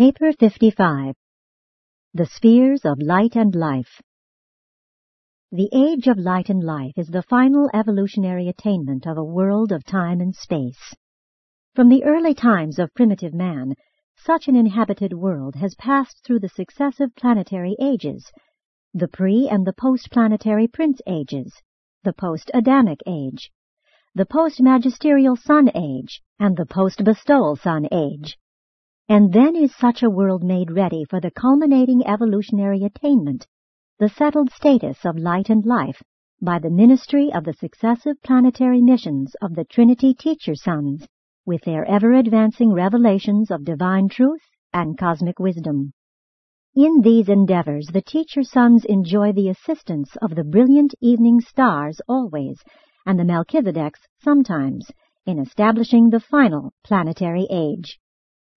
[0.00, 1.14] Paper 55
[2.14, 4.00] The Spheres of Light and Life.
[5.52, 9.84] The age of light and life is the final evolutionary attainment of a world of
[9.84, 10.94] time and space.
[11.74, 13.74] From the early times of primitive man,
[14.16, 18.32] such an inhabited world has passed through the successive planetary ages,
[18.94, 21.52] the pre and the post-planetary prince ages,
[22.04, 23.50] the post-Adamic age,
[24.14, 28.38] the post-magisterial Son age, and the post-bestowal Son age.
[29.10, 33.44] And then is such a world made ready for the culminating evolutionary attainment,
[33.98, 36.00] the settled status of light and life,
[36.40, 41.08] by the ministry of the successive planetary missions of the Trinity Teacher Sons,
[41.44, 45.92] with their ever-advancing revelations of divine truth and cosmic wisdom.
[46.76, 52.62] In these endeavors the Teacher Sons enjoy the assistance of the brilliant evening stars always,
[53.04, 54.88] and the Melchizedeks sometimes,
[55.26, 57.98] in establishing the final planetary age.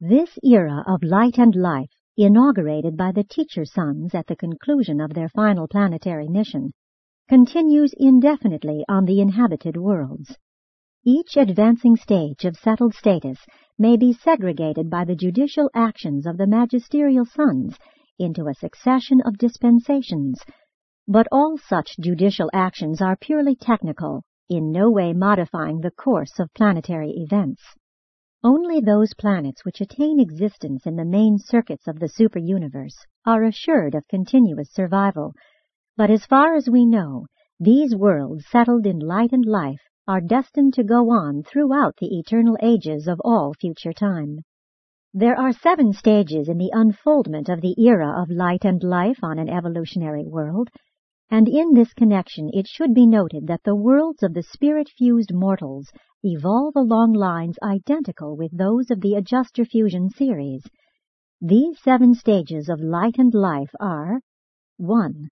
[0.06, 5.14] This era of light and life, inaugurated by the Teacher Sons at the conclusion of
[5.14, 6.74] their final planetary mission,
[7.30, 10.38] continues indefinitely on the inhabited worlds.
[11.06, 13.40] Each advancing stage of settled status
[13.80, 17.80] may be segregated by the judicial actions of the magisterial sons
[18.20, 20.44] into a succession of dispensations,
[21.08, 26.54] but all such judicial actions are purely technical, in no way modifying the course of
[26.54, 27.62] planetary events.
[28.46, 33.96] Only those planets which attain existence in the main circuits of the superuniverse are assured
[33.96, 35.32] of continuous survival,
[35.96, 37.26] but as far as we know,
[37.58, 42.58] these worlds settled in light and life are destined to go on throughout the eternal
[42.62, 44.40] ages of all future time.
[45.14, 49.40] There are seven stages in the unfoldment of the era of light and life on
[49.40, 50.70] an evolutionary world,
[51.34, 55.92] and in this connection it should be noted that the worlds of the spirit-fused mortals
[56.24, 60.64] evolve along lines identical with those of the adjuster fusion series.
[61.42, 64.22] These seven stages of light and life are
[64.78, 65.28] 1.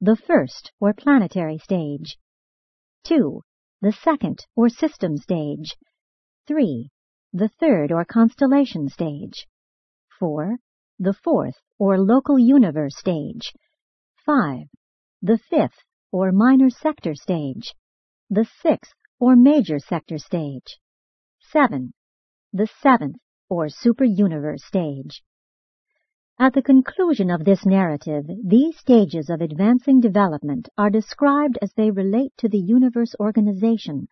[0.00, 2.18] The first, or planetary stage.
[3.04, 3.40] 2.
[3.80, 5.76] The second, or system stage.
[6.48, 6.88] 3.
[7.32, 9.46] The third, or constellation stage.
[10.18, 10.56] 4.
[10.98, 13.52] The fourth, or local universe stage.
[14.26, 14.66] 5
[15.24, 17.74] the fifth or minor sector stage,
[18.28, 20.78] the sixth or major sector stage,
[21.50, 21.94] 7.
[22.52, 23.16] The seventh
[23.48, 25.22] or super-universe stage.
[26.38, 31.90] At the conclusion of this narrative, these stages of advancing development are described as they
[31.90, 34.08] relate to the universe organization,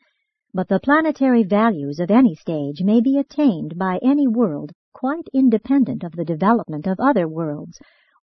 [0.55, 6.05] but the planetary values of any stage may be attained by any world quite independent
[6.05, 7.79] of the development of other worlds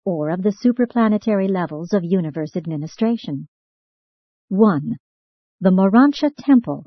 [0.07, 3.45] or of the superplanetary levels of universe administration.
[4.47, 4.95] 1.
[5.59, 6.85] The Morontia Temple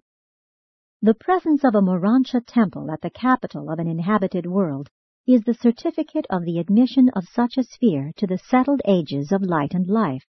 [1.02, 4.88] The presence of a Morontia temple at the capital of an inhabited world
[5.28, 9.42] is the certificate of the admission of such a sphere to the settled ages of
[9.42, 10.24] light and life.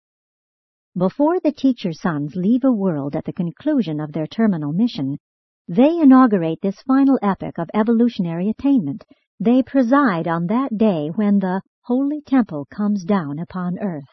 [0.97, 5.19] Before the teacher sons leave a world at the conclusion of their terminal mission,
[5.67, 9.05] they inaugurate this final epoch of evolutionary attainment.
[9.41, 14.13] They preside on that day when the holy temple comes down upon earth.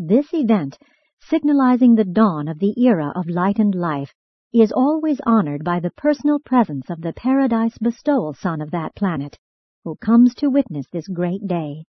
[0.00, 0.76] This event,
[1.20, 4.12] signalizing the dawn of the era of light and life,
[4.52, 9.38] is always honored by the personal presence of the paradise bestowal son of that planet,
[9.84, 11.84] who comes to witness this great day.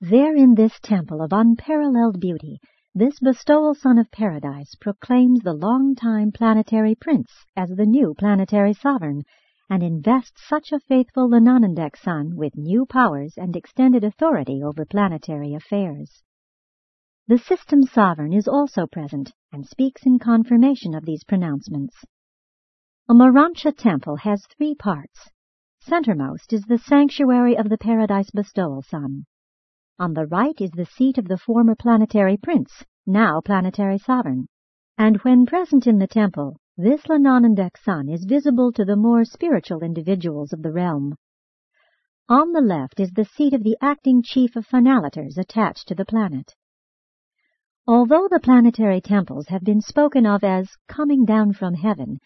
[0.00, 2.58] There in this temple of unparalleled beauty,
[2.96, 9.22] this bestowal son of paradise proclaims the long-time planetary prince as the new planetary sovereign,
[9.70, 15.54] and invest such a faithful Lanonandek son with new powers and extended authority over planetary
[15.54, 16.22] affairs.
[17.26, 21.94] The system sovereign is also present and speaks in confirmation of these pronouncements.
[23.08, 25.30] A Morontia temple has three parts.
[25.80, 29.26] Centermost is the sanctuary of the Paradise Bestowal Son.
[29.98, 34.46] On the right is the seat of the former planetary prince, now planetary sovereign,
[34.96, 39.80] and when present in the temple, this Lanonandek Son is visible to the more spiritual
[39.80, 41.16] individuals of the realm.
[42.28, 46.04] On the left is the seat of the acting chief of finaliters attached to the
[46.04, 46.54] planet.
[47.84, 52.20] Although the planetary temples have been spoken of as coming down from heaven,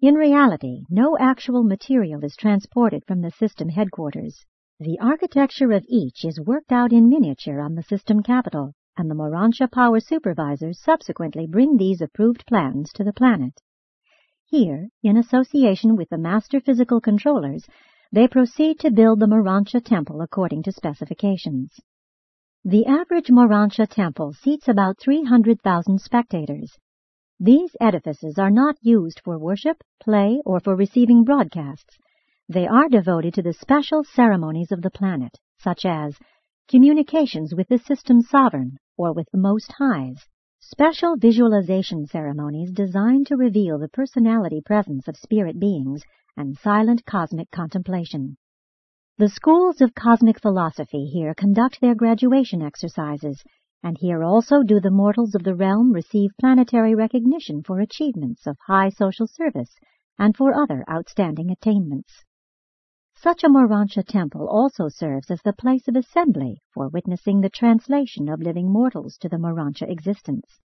[0.00, 4.42] in reality no actual material is transported from the system headquarters.
[4.80, 9.14] The architecture of each is worked out in miniature on the system capital, and the
[9.14, 13.60] Morontia Power Supervisors subsequently bring these approved plans to the planet.
[14.50, 17.66] Here, in association with the master physical controllers,
[18.10, 21.78] they proceed to build the Morontia temple according to specifications.
[22.64, 26.78] The average Morontia temple seats about 300,000 spectators.
[27.38, 31.98] These edifices are not used for worship, play, or for receiving broadcasts.
[32.48, 36.18] They are devoted to the special ceremonies of the planet, such as
[36.70, 40.26] communications with the system sovereign or with the Most Highs,
[40.60, 46.02] special visualization ceremonies designed to reveal the personality presence of spirit beings,
[46.36, 48.36] and silent cosmic contemplation.
[49.18, 53.42] The schools of cosmic philosophy here conduct their graduation exercises,
[53.82, 58.56] and here also do the mortals of the realm receive planetary recognition for achievements of
[58.66, 59.74] high social service
[60.18, 62.24] and for other outstanding attainments.
[63.20, 68.28] Such a Morontia temple also serves as the place of assembly for witnessing the translation
[68.28, 70.60] of living mortals to the Morontia existence.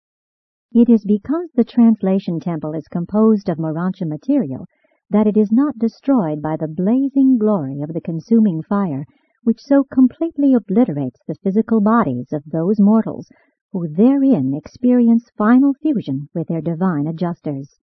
[0.72, 4.66] It is because the translation temple is composed of Morontia material
[5.12, 9.06] that it is not destroyed by the blazing glory of the consuming fire
[9.44, 13.30] which so completely obliterates the physical bodies of those mortals
[13.72, 17.80] who therein experience final fusion with their divine adjusters.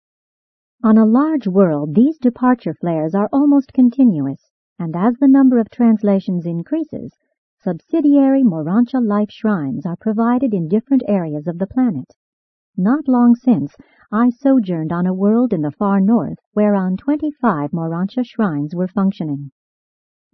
[0.82, 4.49] On a large world these departure flares are almost continuous,
[4.80, 7.12] and as the number of translations increases,
[7.62, 12.10] subsidiary Morontia life shrines are provided in different areas of the planet.
[12.78, 13.76] Not long since,
[14.10, 19.50] I sojourned on a world in the far north whereon twenty-five Morontia shrines were functioning.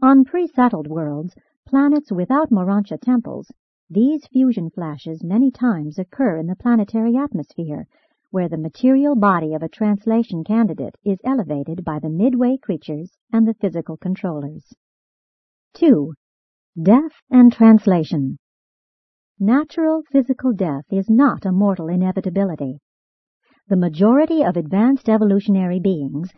[0.00, 1.34] On pre-settled worlds,
[1.66, 3.50] planets without Morontia temples,
[3.90, 7.86] these fusion flashes many times occur in the planetary atmosphere,
[8.30, 13.46] where the material body of a translation candidate is elevated by the midway creatures and
[13.46, 14.74] the physical controllers.
[15.74, 16.12] 2.
[16.82, 18.38] Death and Translation
[19.38, 22.78] Natural physical death is not a mortal inevitability.
[23.68, 26.30] The majority of advanced evolutionary beings,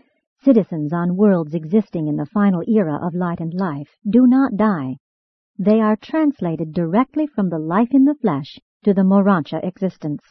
[0.42, 4.96] citizens on worlds existing in the final era of light and life, do not die.
[5.58, 10.22] They are translated directly from the life in the flesh to the Morontia existence.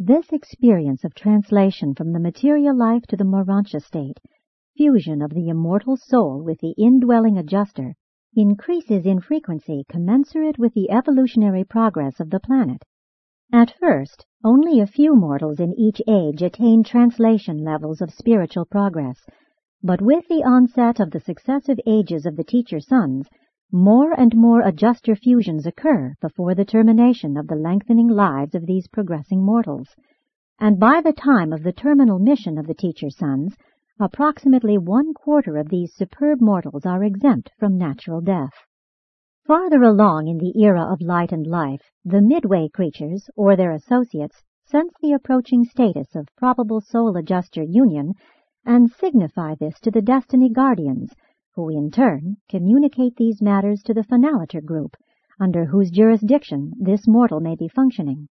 [0.00, 4.20] This experience of translation from the material life to the Morontia state,
[4.76, 7.96] fusion of the immortal soul with the indwelling adjuster,
[8.36, 12.84] increases in frequency commensurate with the evolutionary progress of the planet.
[13.52, 19.26] At first, only a few mortals in each age attain translation levels of spiritual progress,
[19.82, 23.26] but with the onset of the successive ages of the teacher sons,
[23.72, 28.88] more and more adjuster fusions occur before the termination of the lengthening lives of these
[28.88, 29.88] progressing mortals,
[30.58, 33.54] and by the time of the terminal mission of the teacher sons,
[34.00, 38.52] approximately one quarter of these superb mortals are exempt from natural death.
[39.46, 44.42] Farther along in the era of light and life, the midway creatures, or their associates,
[44.64, 48.12] sense the approaching status of probable soul adjuster union
[48.64, 51.10] and signify this to the destiny guardians,
[51.58, 54.96] who in turn communicate these matters to the finaliter group,
[55.40, 58.28] under whose jurisdiction this mortal may be functioning.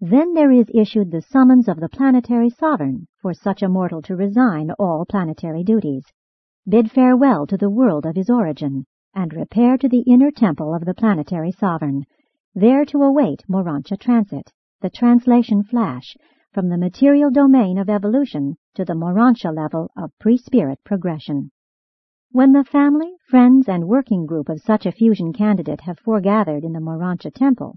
[0.00, 4.16] Then there is issued the summons of the planetary sovereign for such a mortal to
[4.16, 6.04] resign all planetary duties,
[6.68, 10.84] bid farewell to the world of his origin, and repair to the inner temple of
[10.84, 12.04] the planetary sovereign,
[12.56, 14.50] there to await Morontia transit,
[14.80, 16.16] the translation flash,
[16.52, 21.52] from the material domain of evolution to the Morontia level of pre-spirit progression.
[22.32, 26.72] When the family, friends, and working group of such a fusion candidate have foregathered in
[26.72, 27.74] the Morontia temple,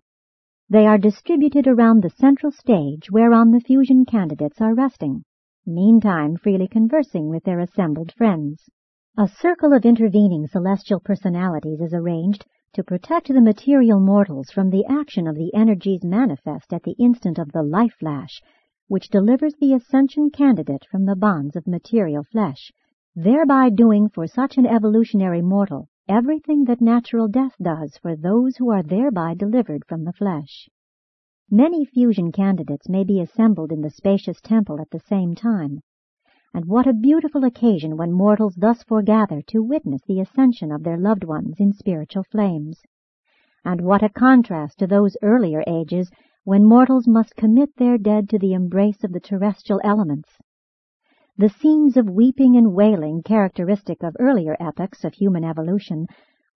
[0.69, 5.23] they are distributed around the central stage whereon the fusion candidates are resting,
[5.65, 8.69] meantime freely conversing with their assembled friends.
[9.17, 14.85] A circle of intervening celestial personalities is arranged to protect the material mortals from the
[14.85, 18.39] action of the energies manifest at the instant of the life flash,
[18.87, 22.71] which delivers the ascension candidate from the bonds of material flesh,
[23.15, 28.71] thereby doing for such an evolutionary mortal everything that natural death does for those who
[28.71, 30.67] are thereby delivered from the flesh.
[31.51, 35.81] Many fusion candidates may be assembled in the spacious temple at the same time,
[36.55, 40.97] and what a beautiful occasion when mortals thus foregather to witness the ascension of their
[40.97, 42.81] loved ones in spiritual flames.
[43.63, 46.09] And what a contrast to those earlier ages
[46.45, 50.29] when mortals must commit their dead to the embrace of the terrestrial elements
[51.35, 56.05] the scenes of weeping and wailing characteristic of earlier epochs of human evolution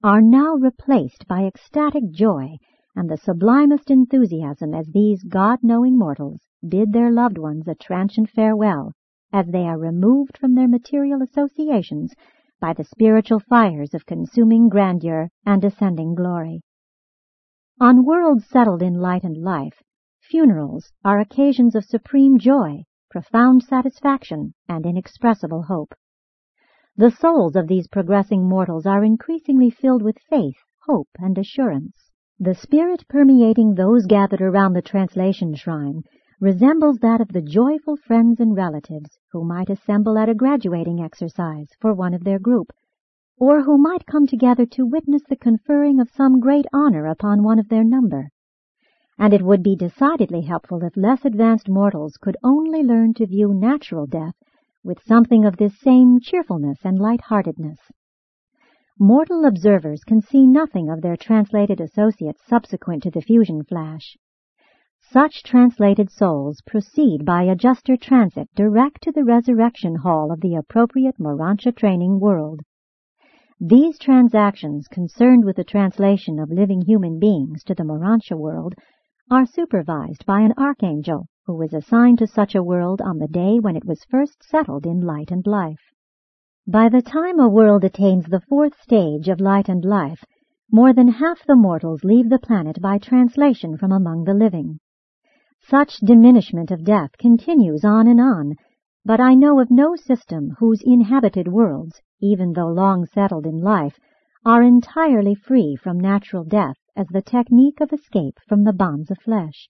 [0.03, 2.55] are now replaced by ecstatic joy
[2.95, 8.91] and the sublimest enthusiasm as these God-knowing mortals bid their loved ones a transient farewell
[9.33, 12.13] as they are removed from their material associations
[12.59, 16.61] by the spiritual fires of consuming grandeur and ascending glory.
[17.81, 19.81] On worlds settled in light and life,
[20.21, 22.83] funerals are occasions of supreme joy
[23.17, 25.91] profound satisfaction, and inexpressible hope.
[26.95, 32.11] The souls of these progressing mortals are increasingly filled with faith, hope, and assurance.
[32.39, 36.03] The spirit permeating those gathered around the translation shrine
[36.39, 41.69] resembles that of the joyful friends and relatives who might assemble at a graduating exercise
[41.81, 42.71] for one of their group,
[43.39, 47.57] or who might come together to witness the conferring of some great honor upon one
[47.57, 48.29] of their number.
[49.19, 53.51] And it would be decidedly helpful if less advanced mortals could only learn to view
[53.53, 54.35] natural death
[54.83, 57.79] with something of this same cheerfulness and light-heartedness.
[58.99, 64.15] Mortal observers can see nothing of their translated associates subsequent to the fusion flash.
[65.01, 71.19] Such translated souls proceed by adjuster transit direct to the resurrection hall of the appropriate
[71.19, 72.61] Morontia training world.
[73.59, 78.75] These transactions concerned with the translation of living human beings to the Morontia world
[79.29, 83.59] are supervised by an archangel who was assigned to such a world on the day
[83.59, 85.91] when it was first settled in light and life.
[86.65, 90.23] By the time a world attains the fourth stage of light and life,
[90.71, 94.79] more than half the mortals leave the planet by translation from among the living.
[95.59, 98.55] Such diminishment of death continues on and on,
[99.03, 103.97] but I know of no system whose inhabited worlds, even though long settled in life,
[104.45, 109.17] are entirely free from natural death as the technique of escape from the bonds of
[109.19, 109.69] flesh.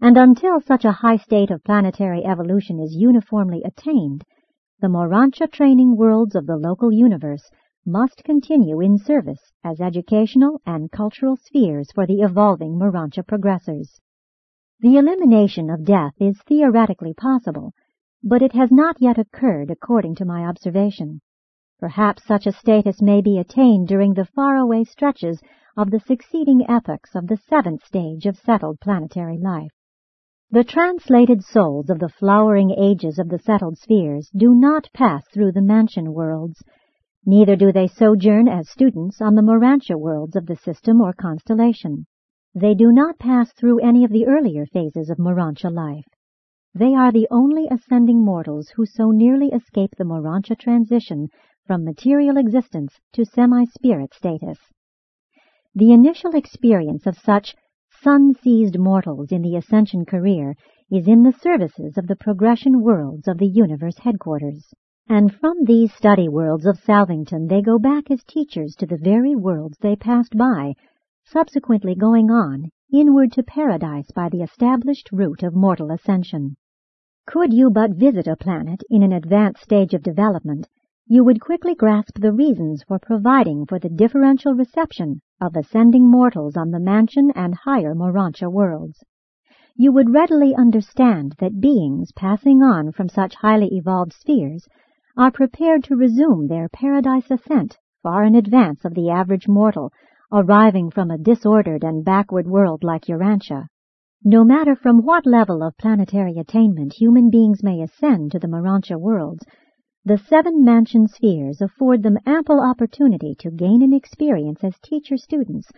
[0.00, 4.22] And until such a high state of planetary evolution is uniformly attained,
[4.80, 7.50] the Morontia training worlds of the local universe
[7.86, 13.98] must continue in service as educational and cultural spheres for the evolving Morontia progressors.
[14.80, 17.72] The elimination of death is theoretically possible,
[18.22, 21.22] but it has not yet occurred according to my observation.
[21.78, 25.40] Perhaps such a status may be attained during the faraway stretches
[25.76, 29.70] of the succeeding epochs of the seventh stage of settled planetary life.
[30.50, 35.52] The translated souls of the flowering ages of the settled spheres do not pass through
[35.52, 36.62] the mansion worlds,
[37.26, 42.06] neither do they sojourn as students on the Morontia worlds of the system or constellation.
[42.54, 46.06] They do not pass through any of the earlier phases of Morontia life.
[46.74, 51.28] They are the only ascending mortals who so nearly escape the Morontia transition
[51.66, 54.58] from material existence to semi-spirit status.
[55.78, 57.54] The initial experience of such
[57.90, 60.54] sun-seized mortals in the ascension career
[60.90, 64.72] is in the services of the progression worlds of the universe headquarters.
[65.06, 69.36] And from these study worlds of Salvington they go back as teachers to the very
[69.36, 70.72] worlds they passed by
[71.26, 76.56] subsequently going on inward to paradise by the established route of mortal ascension.
[77.26, 80.68] Could you but visit a planet in an advanced stage of development,
[81.08, 86.56] you would quickly grasp the reasons for providing for the differential reception of ascending mortals
[86.56, 89.04] on the mansion and higher Morontia worlds.
[89.76, 94.66] You would readily understand that beings passing on from such highly evolved spheres
[95.16, 99.92] are prepared to resume their paradise ascent far in advance of the average mortal
[100.32, 103.68] arriving from a disordered and backward world like Urantia.
[104.24, 108.98] No matter from what level of planetary attainment human beings may ascend to the Morontia
[108.98, 109.44] worlds,
[110.06, 115.68] the seven mansion spheres afford them ample opportunity to gain an experience as teacher-students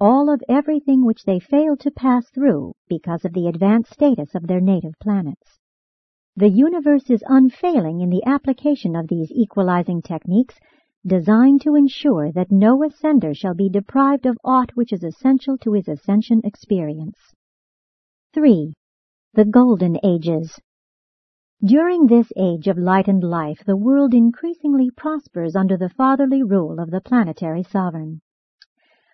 [0.00, 4.48] all of everything which they failed to pass through because of the advanced status of
[4.48, 5.60] their native planets.
[6.34, 10.56] The universe is unfailing in the application of these equalizing techniques
[11.06, 15.74] designed to ensure that no ascender shall be deprived of aught which is essential to
[15.74, 17.18] his ascension experience.
[18.34, 18.74] 3.
[19.34, 20.58] The Golden Ages
[21.64, 26.78] During this age of light and life, the world increasingly prospers under the fatherly rule
[26.78, 28.20] of the planetary sovereign.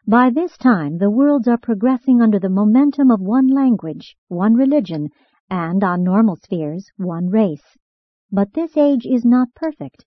[0.06, 5.10] By this time, the worlds are progressing under the momentum of one language, one religion,
[5.48, 7.76] and, on normal spheres, one race.
[8.30, 10.04] But this age is not perfect,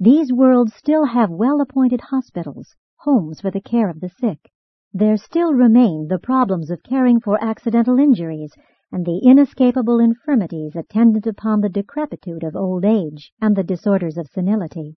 [0.00, 4.52] these worlds still have well-appointed hospitals, homes for the care of the sick.
[4.92, 8.54] There still remain the problems of caring for accidental injuries
[8.90, 14.26] and the inescapable infirmities attendant upon the decrepitude of old age and the disorders of
[14.28, 14.96] senility.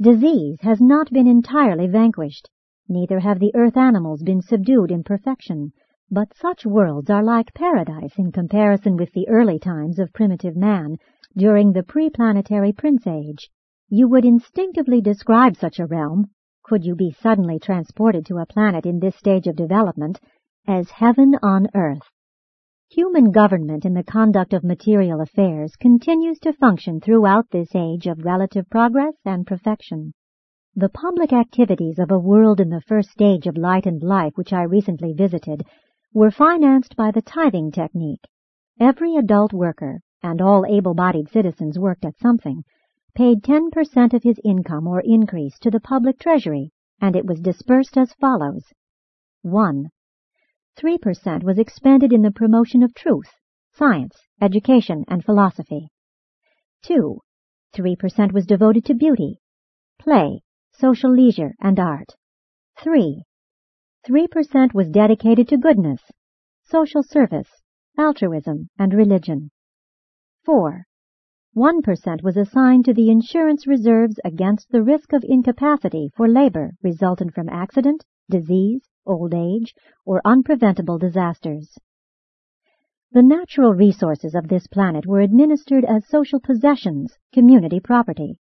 [0.00, 2.48] Disease has not been entirely vanquished,
[2.88, 5.72] neither have the earth animals been subdued in perfection,
[6.10, 10.96] but such worlds are like paradise in comparison with the early times of primitive man
[11.36, 13.50] during the pre-planetary prince age.
[13.88, 16.30] You would instinctively describe such a realm,
[16.62, 20.20] could you be suddenly transported to a planet in this stage of development,
[20.66, 22.10] as heaven on earth.
[22.90, 28.24] Human government in the conduct of material affairs continues to function throughout this age of
[28.24, 30.12] relative progress and perfection.
[30.76, 34.52] The public activities of a world in the first stage of light and life which
[34.52, 35.64] I recently visited
[36.12, 38.24] were financed by the tithing technique.
[38.78, 42.64] Every adult worker, and all able-bodied citizens worked at something,
[43.14, 47.96] paid 10% of his income or increase to the public treasury, and it was dispersed
[47.96, 48.64] as follows.
[49.42, 49.90] 1.
[50.78, 53.30] 3% was expended in the promotion of truth,
[53.72, 55.88] science, education, and philosophy.
[56.82, 57.18] 2.
[57.74, 59.38] 3% was devoted to beauty,
[59.98, 60.40] play,
[60.72, 62.14] social leisure, and art.
[62.78, 63.22] 3.
[64.06, 66.02] 3% was dedicated to goodness,
[66.64, 67.48] social service,
[67.96, 69.50] altruism, and religion.
[70.44, 70.84] 4.
[71.56, 77.32] 1% was assigned to the insurance reserves against the risk of incapacity for labor resultant
[77.32, 81.78] from accident, disease, old age, or unpreventable disasters.
[83.12, 88.40] The natural resources of this planet were administered as social possessions, community property.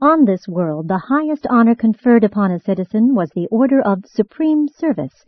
[0.00, 4.68] On this world, the highest honor conferred upon a citizen was the Order of Supreme
[4.68, 5.24] Service,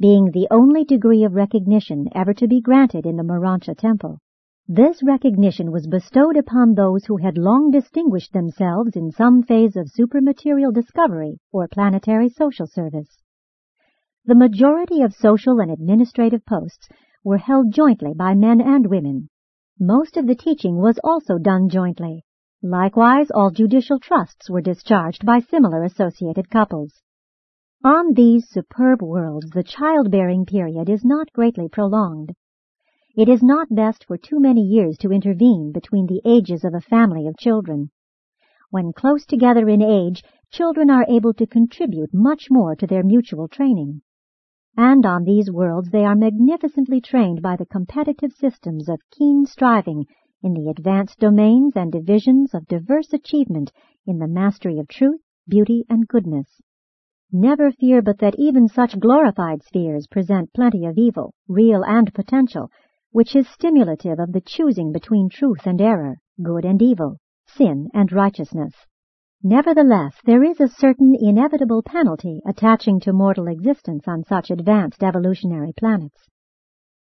[0.00, 4.18] being the only degree of recognition ever to be granted in the Morontia Temple.
[4.66, 9.90] This recognition was bestowed upon those who had long distinguished themselves in some phase of
[9.90, 13.18] supermaterial discovery or planetary social service.
[14.24, 16.86] The majority of social and administrative posts
[17.24, 19.30] were held jointly by men and women.
[19.80, 22.26] Most of the teaching was also done jointly.
[22.62, 27.00] Likewise, all judicial trusts were discharged by similar associated couples.
[27.82, 32.34] On these superb worlds, the childbearing period is not greatly prolonged.
[33.16, 36.82] It is not best for too many years to intervene between the ages of a
[36.82, 37.90] family of children.
[38.68, 43.48] When close together in age, children are able to contribute much more to their mutual
[43.48, 44.02] training.
[44.76, 50.06] And on these worlds they are magnificently trained by the competitive systems of keen striving
[50.42, 53.72] in the advanced domains and divisions of diverse achievement
[54.06, 56.60] in the mastery of truth, beauty, and goodness.
[57.32, 62.70] Never fear but that even such glorified spheres present plenty of evil, real and potential,
[63.10, 68.12] which is stimulative of the choosing between truth and error, good and evil, sin and
[68.12, 68.74] righteousness.
[69.42, 75.72] Nevertheless, there is a certain inevitable penalty attaching to mortal existence on such advanced evolutionary
[75.78, 76.28] planets.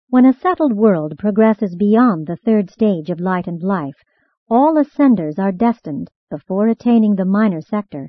[0.09, 4.03] When a settled world progresses beyond the third stage of light and life,
[4.49, 8.07] all ascenders are destined, before attaining the minor sector,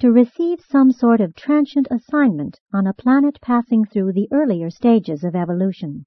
[0.00, 5.22] to receive some sort of transient assignment on a planet passing through the earlier stages
[5.22, 6.06] of evolution.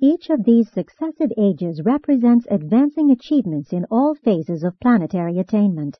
[0.00, 5.98] Each of these successive ages represents advancing achievements in all phases of planetary attainment.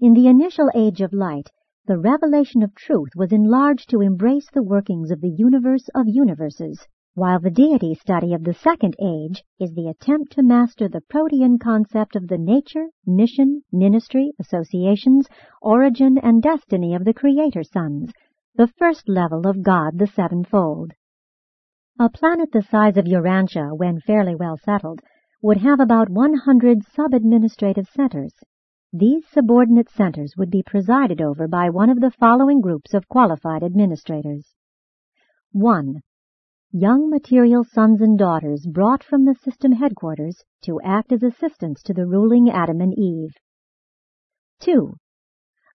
[0.00, 1.50] In the initial age of light,
[1.86, 6.86] the revelation of truth was enlarged to embrace the workings of the universe of universes,
[7.14, 11.58] while the deity study of the second age is the attempt to master the protean
[11.58, 15.26] concept of the nature, mission, ministry, associations,
[15.62, 18.12] origin, and destiny of the Creator Sons,
[18.54, 20.92] the first level of God the Sevenfold.
[21.98, 25.00] A planet the size of Urantia, when fairly well settled,
[25.42, 28.32] would have about 100 sub-administrative centers.
[28.92, 33.62] These subordinate centers would be presided over by one of the following groups of qualified
[33.62, 34.54] administrators.
[35.52, 36.00] 1
[36.72, 41.92] young material sons and daughters brought from the system headquarters to act as assistants to
[41.92, 43.34] the ruling Adam and Eve.
[44.60, 44.94] 2.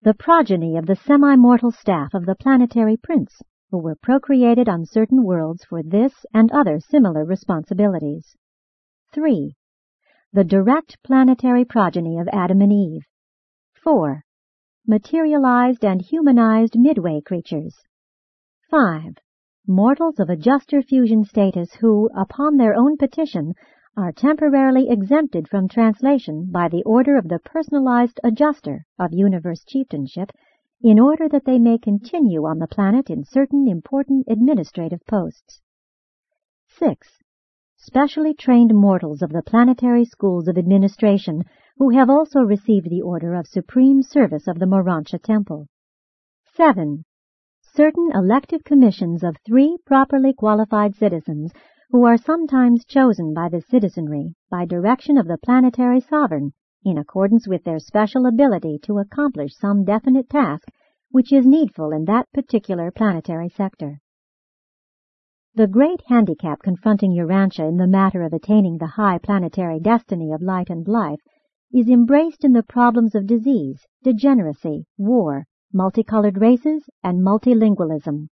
[0.02, 5.24] The progeny of the semi-mortal staff of the planetary prince, who were procreated on certain
[5.24, 8.36] worlds for this and other similar responsibilities.
[9.14, 9.56] 3.
[10.36, 13.06] The direct planetary progeny of Adam and Eve.
[13.84, 14.24] 4.
[14.88, 17.76] Materialized and humanized midway creatures.
[18.72, 19.14] 5
[19.68, 23.54] mortals of adjuster fusion status who, upon their own petition,
[23.96, 30.32] are temporarily exempted from translation by the order of the personalized adjuster of universe chieftainship
[30.82, 35.62] in order that they may continue on the planet in certain important administrative posts.
[36.70, 37.23] 6.
[37.86, 41.44] Specially trained mortals of the planetary schools of administration
[41.78, 45.68] who have also received the order of supreme service of the Morontia Temple.
[46.56, 47.04] 7
[47.62, 51.52] certain elective commissions of three properly qualified citizens
[51.90, 56.54] who are sometimes chosen by the citizenry by direction of the planetary sovereign
[56.86, 60.70] in accordance with their special ability to accomplish some definite task
[61.12, 64.00] which is needful in that particular planetary sector.
[65.56, 70.42] The great handicap confronting Urantia in the matter of attaining the high planetary destiny of
[70.42, 71.20] light and life
[71.72, 78.30] is embraced in the problems of disease, degeneracy, war, multicolored races, and multilingualism.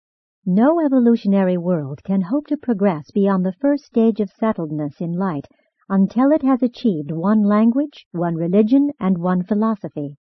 [0.46, 5.48] No evolutionary world can hope to progress beyond the first stage of settledness in light
[5.88, 10.14] until it has achieved one language, one religion, and one philosophy.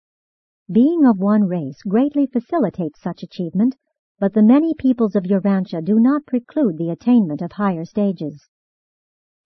[0.71, 3.75] Being of one race greatly facilitates such achievement,
[4.19, 8.47] but the many peoples of Urantia do not preclude the attainment of higher stages.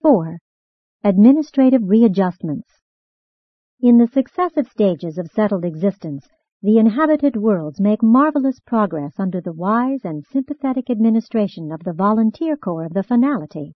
[0.01, 0.37] 4.
[1.03, 2.69] Administrative readjustments.
[3.81, 6.27] In the successive stages of settled existence,
[6.61, 12.57] the inhabited worlds make marvelous progress under the wise and sympathetic administration of the volunteer
[12.57, 13.73] corps of the finality,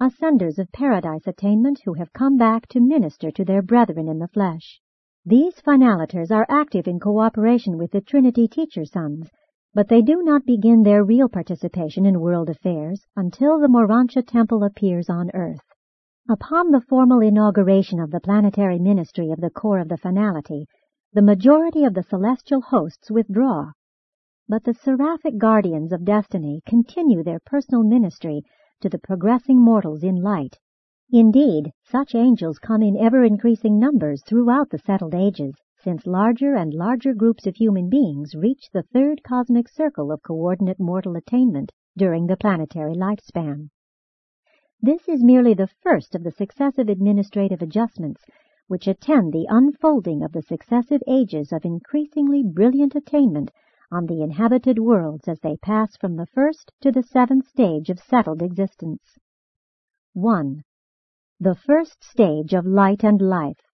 [0.00, 4.28] ascenders of paradise attainment who have come back to minister to their brethren in the
[4.28, 4.80] flesh.
[5.24, 9.30] These finaliters are active in cooperation with the Trinity teacher sons,
[9.72, 14.64] but they do not begin their real participation in world affairs until the Morontia temple
[14.64, 15.62] appears on earth.
[16.28, 20.66] Upon the formal inauguration of the planetary ministry of the corps of the finality,
[21.12, 23.72] the majority of the celestial hosts withdraw.
[24.48, 28.42] But the seraphic guardians of destiny continue their personal ministry
[28.80, 30.58] to the progressing mortals in light.
[31.12, 36.74] Indeed, such angels come in ever increasing numbers throughout the settled ages, since larger and
[36.74, 42.26] larger groups of human beings reach the third cosmic circle of coordinate mortal attainment during
[42.26, 43.70] the planetary lifespan.
[44.82, 48.22] This is merely the first of the successive administrative adjustments
[48.66, 53.50] which attend the unfolding of the successive ages of increasingly brilliant attainment
[53.90, 57.98] on the inhabited worlds as they pass from the first to the seventh stage of
[57.98, 59.18] settled existence.
[60.12, 60.62] 1.
[61.40, 63.69] The first stage of light and life.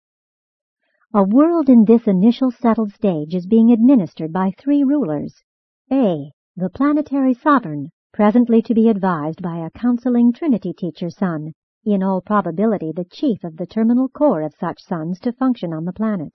[1.17, 5.45] A world in this initial settled stage is being administered by three rulers.
[5.89, 6.33] A.
[6.57, 11.53] The planetary sovereign, presently to be advised by a counseling Trinity teacher son,
[11.85, 15.85] in all probability the chief of the terminal corps of such sons to function on
[15.85, 16.35] the planet.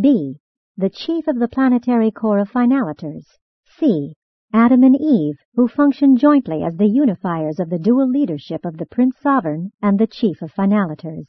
[0.00, 0.36] B.
[0.76, 3.26] The chief of the planetary corps of finaliters.
[3.64, 4.14] C.
[4.52, 8.86] Adam and Eve, who function jointly as the unifiers of the dual leadership of the
[8.86, 11.26] Prince Sovereign and the chief of finaliters.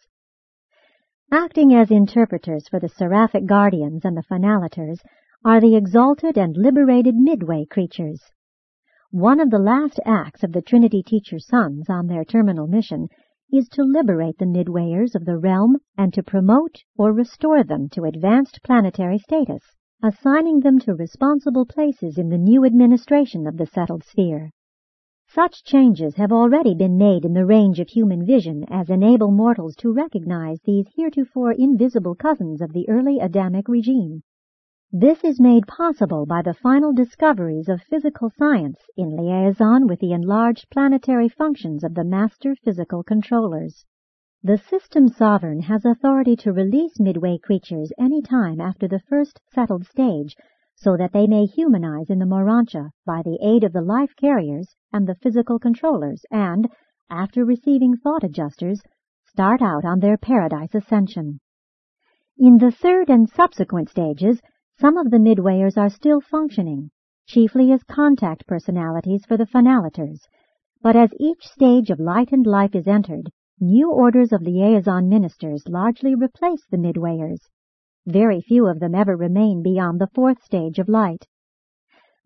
[1.32, 5.00] Acting as interpreters for the seraphic guardians and the finaliters
[5.44, 8.22] are the exalted and liberated midway creatures,
[9.10, 13.08] one of the last acts of the Trinity Teacher Sons on their terminal mission
[13.52, 18.04] is to liberate the midwayers of the realm and to promote or restore them to
[18.04, 19.64] advanced planetary status,
[20.04, 24.52] assigning them to responsible places in the new administration of the settled sphere.
[25.36, 29.76] Such changes have already been made in the range of human vision as enable mortals
[29.80, 34.24] to recognize these heretofore invisible cousins of the early Adamic regime.
[34.93, 40.13] This is made possible by the final discoveries of physical science in liaison with the
[40.13, 43.84] enlarged planetary functions of the master physical controllers.
[44.41, 49.86] The system sovereign has authority to release midway creatures any time after the first settled
[49.86, 50.38] stage
[50.76, 54.76] so that they may humanize in the Morontia by the aid of the life carriers
[54.92, 56.68] and the physical controllers and,
[57.10, 58.82] after receiving thought adjusters,
[59.26, 61.40] start out on their paradise ascension.
[62.38, 64.42] In the third and subsequent stages,
[64.80, 66.92] some of the midwayers are still functioning,
[67.26, 70.20] chiefly as contact personalities for the finaliters,
[70.82, 75.64] but as each stage of light and life is entered, new orders of liaison ministers
[75.68, 77.40] largely replace the midwayers.
[78.08, 81.26] Very few of them ever remain beyond the fourth stage of light.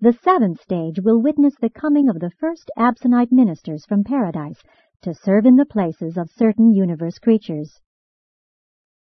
[0.02, 4.62] The seventh stage will witness the coming of the first Absonite ministers from paradise
[5.04, 7.80] to serve in the places of certain universe creatures.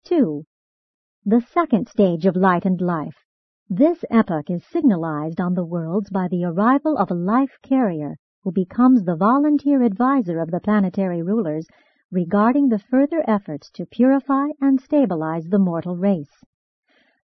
[0.05, 0.45] 2.
[1.25, 3.25] The second stage of light and life.
[3.71, 8.53] This epoch is signalized on the worlds by the arrival of a life carrier who
[8.53, 11.67] becomes the volunteer advisor of the planetary rulers
[12.13, 16.45] regarding the further efforts to purify and stabilize the mortal race.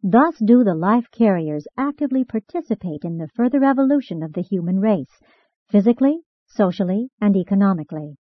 [0.05, 5.21] Thus do the life carriers actively participate in the further evolution of the human race,
[5.69, 8.17] physically, socially, and economically.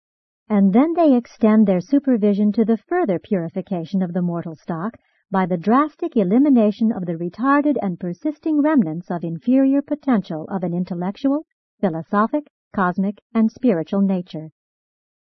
[0.48, 4.96] And then they extend their supervision to the further purification of the mortal stock
[5.30, 10.72] by the drastic elimination of the retarded and persisting remnants of inferior potential of an
[10.72, 11.44] intellectual,
[11.80, 14.50] philosophic, cosmic, and spiritual nature.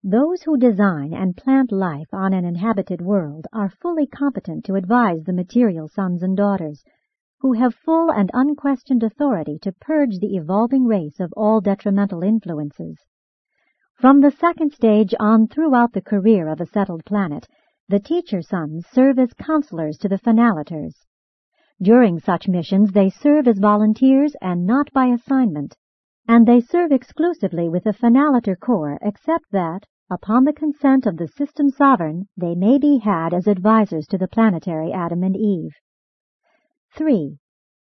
[0.03, 5.25] Those who design and plant life on an inhabited world are fully competent to advise
[5.25, 6.83] the material sons and daughters,
[7.41, 12.97] who have full and unquestioned authority to purge the evolving race of all detrimental influences.
[13.95, 17.47] From the second stage on throughout the career of a settled planet,
[17.87, 20.95] the teacher sons serve as counselors to the finaliters.
[21.83, 25.77] During such missions they serve as volunteers and not by assignment,
[26.31, 31.27] and they serve exclusively with the finaliter corps except that, upon the consent of the
[31.27, 35.73] system sovereign, they may be had as advisors to the planetary Adam and Eve.
[36.95, 37.37] 3.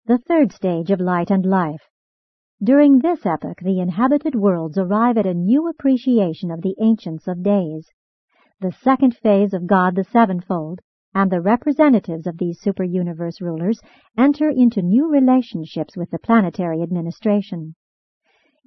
[0.08, 1.92] The third stage of light and life.
[2.60, 7.44] During this epoch the inhabited worlds arrive at a new appreciation of the ancients of
[7.44, 7.86] days
[8.62, 10.80] the second phase of God the Sevenfold,
[11.14, 13.80] and the representatives of these super-universe rulers
[14.18, 17.76] enter into new relationships with the planetary administration.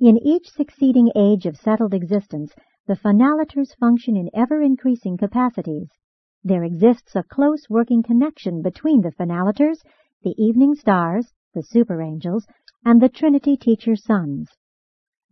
[0.04, 2.52] In each succeeding age of settled existence,
[2.88, 5.90] the finaliters function in ever-increasing capacities.
[6.42, 9.76] There exists a close working connection between the finaliters,
[10.24, 12.48] the evening stars, the super angels,
[12.84, 14.50] and the Trinity teacher sons.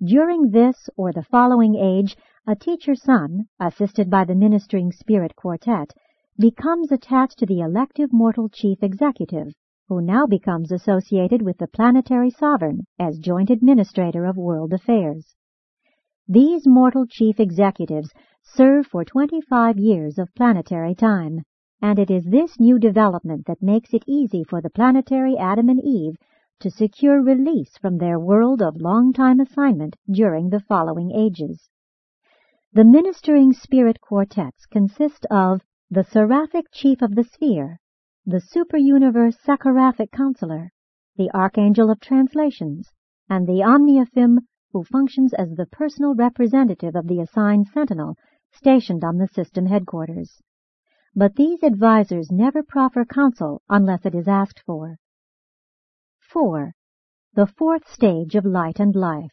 [0.01, 5.93] During this or the following age, a teacher son, assisted by the ministering spirit quartet,
[6.39, 9.53] becomes attached to the elective mortal chief executive,
[9.91, 15.35] who now becomes associated with the planetary sovereign as joint administrator of world affairs.
[16.29, 21.43] These mortal chief executives serve for 25 years of planetary time,
[21.83, 25.81] and it is this new development that makes it easy for the planetary Adam and
[25.83, 26.15] Eve
[26.61, 31.69] to secure release from their world of long-time assignment during the following ages.
[32.73, 37.81] The ministering spirit quartets consist of the seraphic chief of the sphere,
[38.27, 40.71] the super-universe secoraphic counselor,
[41.17, 42.91] the archangel of translations,
[43.29, 44.39] and the omniaphim
[44.73, 48.17] who functions as the personal representative of the assigned sentinel
[48.53, 50.41] stationed on the system headquarters.
[51.15, 54.97] But these advisors never proffer counsel unless it is asked for.
[56.21, 56.73] 4.
[57.35, 59.33] The fourth stage of light and life.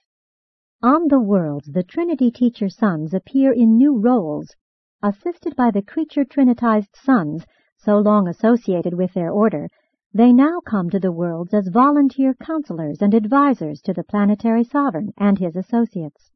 [0.81, 4.55] On the worlds, the Trinity teacher sons appear in new roles
[5.03, 7.45] Assisted by the creature trinitized sons
[7.77, 9.67] so long associated with their order,
[10.13, 15.13] they now come to the worlds as volunteer counselors and advisors to the planetary sovereign
[15.17, 16.31] and his associates.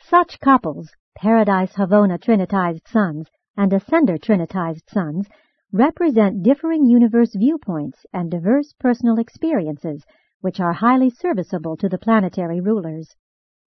[0.00, 5.28] Such couples, Paradise Havona trinitized sons and Ascender trinitized sons,
[5.72, 10.04] represent differing universe viewpoints and diverse personal experiences
[10.40, 13.16] which are highly serviceable to the planetary rulers.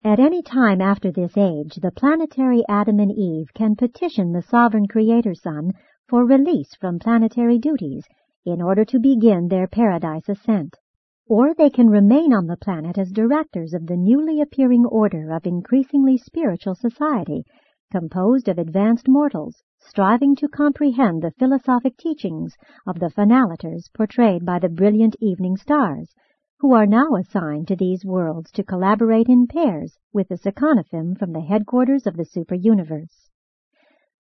[0.04, 4.88] At any time after this age, the planetary Adam and Eve can petition the sovereign
[4.88, 5.74] Creator Son
[6.08, 8.06] for release from planetary duties
[8.46, 10.78] in order to begin their paradise ascent.
[11.28, 15.46] Or they can remain on the planet as directors of the newly appearing order of
[15.46, 17.46] increasingly spiritual society,
[17.92, 24.60] composed of advanced mortals, striving to comprehend the philosophic teachings of the finaliters portrayed by
[24.60, 26.14] the brilliant evening stars,
[26.60, 31.32] who are now assigned to these worlds to collaborate in pairs with the seconaphim from
[31.32, 33.30] the headquarters of the super-universe.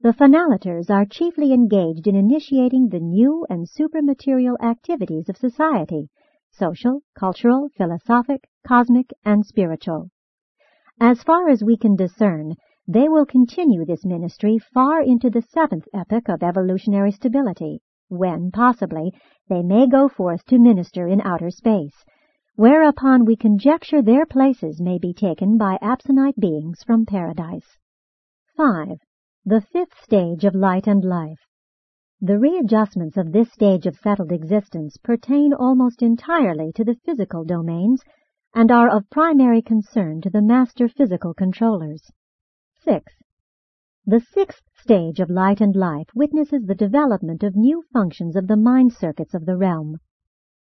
[0.03, 6.09] The finaliters are chiefly engaged in initiating the new and supermaterial activities of society,
[6.51, 10.09] social, cultural, philosophic, cosmic, and spiritual.
[10.99, 15.87] As far as we can discern, they will continue this ministry far into the seventh
[15.93, 19.13] epoch of evolutionary stability, when, possibly,
[19.47, 22.03] they may go forth to minister in outer space,
[22.57, 27.77] whereupon we conjecture their places may be taken by Absonite beings from paradise.
[28.57, 28.97] 5.
[29.45, 31.49] The fifth stage of light and life.
[32.21, 38.01] The readjustments of this stage of settled existence pertain almost entirely to the physical domains
[38.55, 42.09] and are of primary concern to the master physical controllers.
[42.85, 43.11] 6.
[44.05, 48.55] The sixth stage of light and life witnesses the development of new functions of the
[48.55, 49.97] mind circuits of the realm.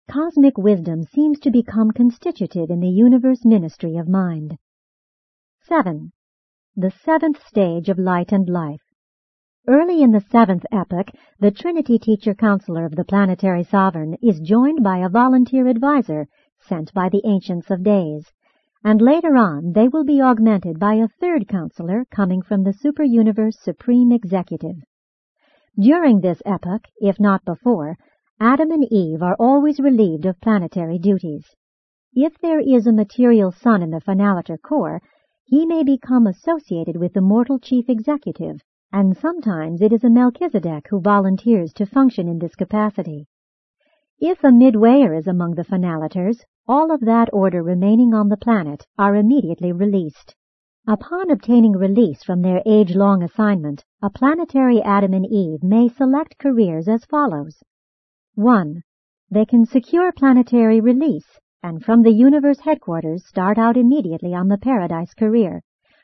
[0.08, 4.56] Cosmic wisdom seems to become constitutive in the universe ministry of mind.
[5.62, 6.12] 7.
[6.80, 8.84] The seventh stage of light and life.
[9.68, 11.10] Early in the seventh epoch,
[11.40, 16.28] the Trinity Teacher Counselor of the Planetary Sovereign is joined by a volunteer advisor
[16.60, 18.32] sent by the Ancients of Days,
[18.84, 23.58] and later on they will be augmented by a third counselor coming from the Super-Universe
[23.60, 24.76] Supreme Executive.
[25.80, 27.98] During this epoch, if not before,
[28.40, 31.44] Adam and Eve are always relieved of planetary duties.
[32.14, 35.02] If there is a material Son in the finaliter corps,
[35.50, 40.86] he may become associated with the mortal chief executive, and sometimes it is a Melchizedek
[40.90, 43.26] who volunteers to function in this capacity.
[44.20, 48.86] If a midwayer is among the finaliters, all of that order remaining on the planet
[48.98, 50.36] are immediately released.
[50.86, 56.90] Upon obtaining release from their age-long assignment, a planetary Adam and Eve may select careers
[56.90, 57.64] as follows.
[58.36, 58.84] 1.
[59.32, 64.58] They can secure planetary release and from the universe headquarters start out immediately on the
[64.58, 65.62] paradise career,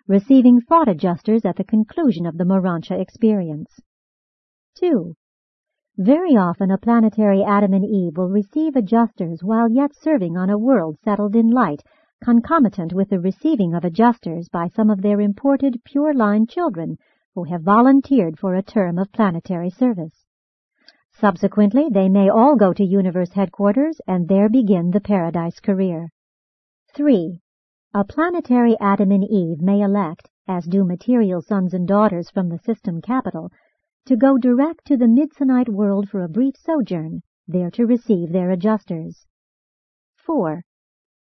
[0.07, 3.79] receiving thought adjusters at the conclusion of the Morontia experience.
[4.75, 5.13] 2.
[5.97, 10.57] Very often a planetary Adam and Eve will receive adjusters while yet serving on a
[10.57, 11.83] world settled in light,
[12.23, 16.97] concomitant with the receiving of adjusters by some of their imported pure line children
[17.35, 20.22] who have volunteered for a term of planetary service.
[21.15, 26.09] Subsequently, they may all go to Universe headquarters and there begin the Paradise career.
[26.95, 27.39] 3.
[27.93, 32.57] A planetary Adam and Eve may elect, as do material sons and daughters from the
[32.57, 33.51] system capital,
[34.05, 38.49] to go direct to the Midsonite world for a brief sojourn, there to receive their
[38.49, 39.25] adjusters.
[40.17, 40.63] 4.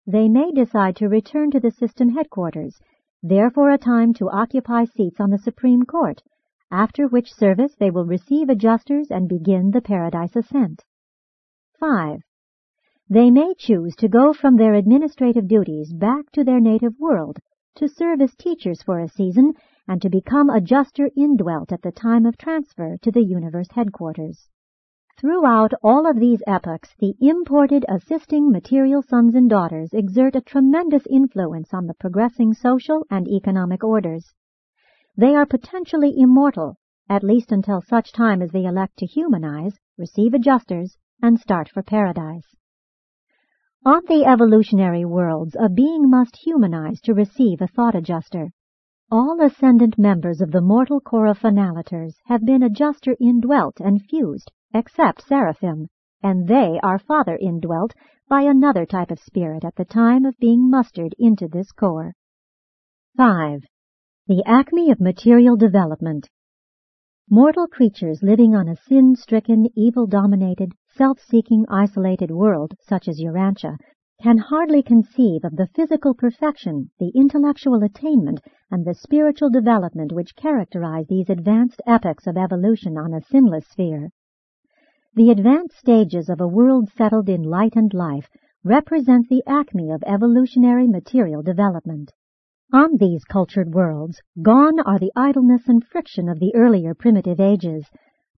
[0.07, 2.81] They may decide to return to the system headquarters,
[3.22, 6.22] there for a time to occupy seats on the Supreme Court,
[6.72, 10.82] after which service they will receive adjusters and begin the paradise ascent.
[11.78, 12.22] 5.
[13.11, 17.38] They may choose to go from their administrative duties back to their native world
[17.74, 19.52] to serve as teachers for a season
[19.87, 24.48] and to become adjuster indwelt at the time of transfer to the universe headquarters.
[25.18, 31.06] Throughout all of these epochs, the imported assisting material sons and daughters exert a tremendous
[31.11, 34.32] influence on the progressing social and economic orders.
[35.16, 36.77] They are potentially immortal,
[37.09, 41.83] at least until such time as they elect to humanize, receive adjusters, and start for
[41.83, 42.57] paradise.
[43.85, 48.53] On the evolutionary worlds, a being must humanize to receive a thought adjuster.
[49.11, 55.88] All ascendant members of the mortal Chorophonilators have been adjuster indwelt and fused except seraphim,
[56.22, 57.92] and they are father indwelt
[58.29, 62.14] by another type of spirit at the time of being mustered into this corps.
[63.16, 63.66] 5.
[64.28, 66.28] The acme of material development.
[67.28, 73.76] Mortal creatures living on a sin-stricken, evil-dominated, self-seeking, isolated world such as Urantia
[74.22, 80.37] can hardly conceive of the physical perfection, the intellectual attainment, and the spiritual development which
[80.37, 84.08] characterize these advanced epochs of evolution on a sinless sphere.
[85.14, 88.28] The advanced stages of a world settled in light and life
[88.62, 92.12] represent the acme of evolutionary material development.
[92.74, 97.85] On these cultured worlds, gone are the idleness and friction of the earlier primitive ages.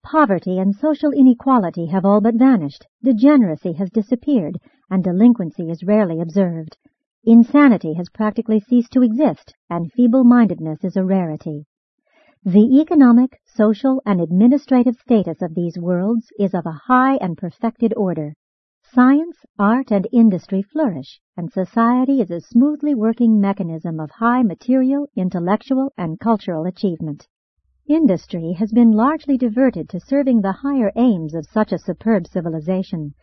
[0.03, 6.19] Poverty and social inequality have all but vanished, degeneracy has disappeared, and delinquency is rarely
[6.19, 6.75] observed.
[7.23, 11.63] Insanity has practically ceased to exist, and feeble-mindedness is a rarity.
[12.43, 17.93] The economic, social, and administrative status of these worlds is of a high and perfected
[17.95, 18.33] order.
[18.95, 25.05] Science, art, and industry flourish, and society is a smoothly working mechanism of high material,
[25.17, 27.27] intellectual, and cultural achievement.
[27.89, 33.13] Industry has been largely diverted to serving the higher aims of such a superb civilization.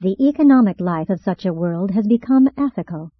[0.00, 3.10] The economic life of such a world has become ethical.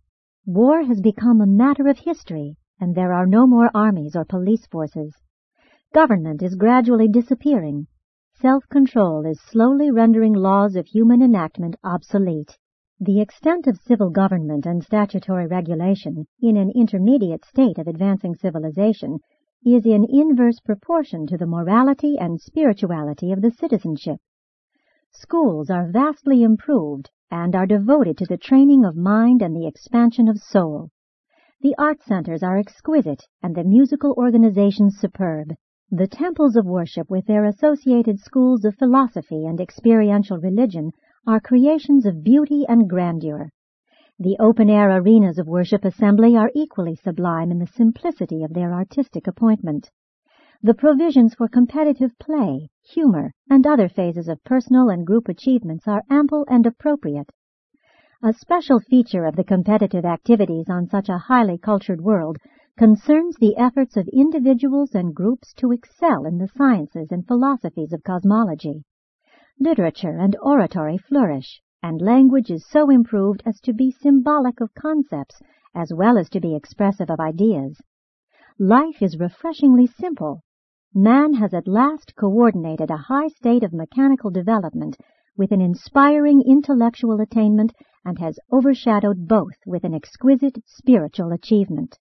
[0.44, 4.66] War has become a matter of history, and there are no more armies or police
[4.66, 5.14] forces.
[5.94, 7.86] Government is gradually disappearing.
[8.42, 12.58] Self-control is slowly rendering laws of human enactment obsolete.
[12.98, 19.20] The extent of civil government and statutory regulation in an intermediate state of advancing civilization
[19.64, 24.18] is in inverse proportion to the morality and spirituality of the citizenship.
[25.12, 30.26] Schools are vastly improved and are devoted to the training of mind and the expansion
[30.26, 30.90] of soul.
[31.60, 35.54] The art centers are exquisite and the musical organizations superb.
[35.94, 40.92] The temples of worship with their associated schools of philosophy and experiential religion
[41.26, 43.50] are creations of beauty and grandeur.
[44.18, 49.26] The open-air arenas of worship assembly are equally sublime in the simplicity of their artistic
[49.26, 49.90] appointment.
[50.62, 56.04] The provisions for competitive play, humor, and other phases of personal and group achievements are
[56.08, 57.28] ample and appropriate.
[58.24, 62.38] A special feature of the competitive activities on such a highly cultured world
[62.78, 68.02] concerns the efforts of individuals and groups to excel in the sciences and philosophies of
[68.02, 68.82] cosmology.
[69.60, 75.40] Literature and oratory flourish, and language is so improved as to be symbolic of concepts
[75.74, 77.80] as well as to be expressive of ideas.
[78.58, 80.40] Life is refreshingly simple.
[80.94, 84.96] Man has at last coordinated a high state of mechanical development
[85.36, 87.72] with an inspiring intellectual attainment
[88.04, 91.98] and has overshadowed both with an exquisite spiritual achievement.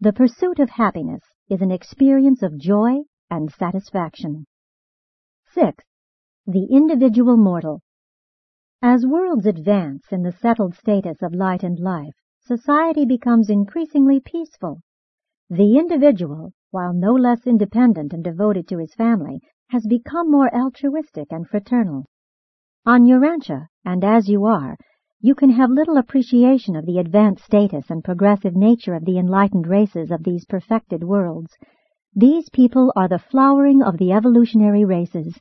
[0.00, 2.98] The pursuit of happiness is an experience of joy
[3.30, 4.46] and satisfaction.
[5.52, 5.84] Sixth,
[6.46, 7.80] the individual mortal.
[8.80, 14.82] As worlds advance in the settled status of light and life, society becomes increasingly peaceful.
[15.50, 21.32] The individual, while no less independent and devoted to his family, has become more altruistic
[21.32, 22.04] and fraternal.
[22.86, 24.76] On Urantia, and as you are,
[25.20, 29.66] you can have little appreciation of the advanced status and progressive nature of the enlightened
[29.66, 31.50] races of these perfected worlds.
[32.14, 35.36] These people are the flowering of the evolutionary races.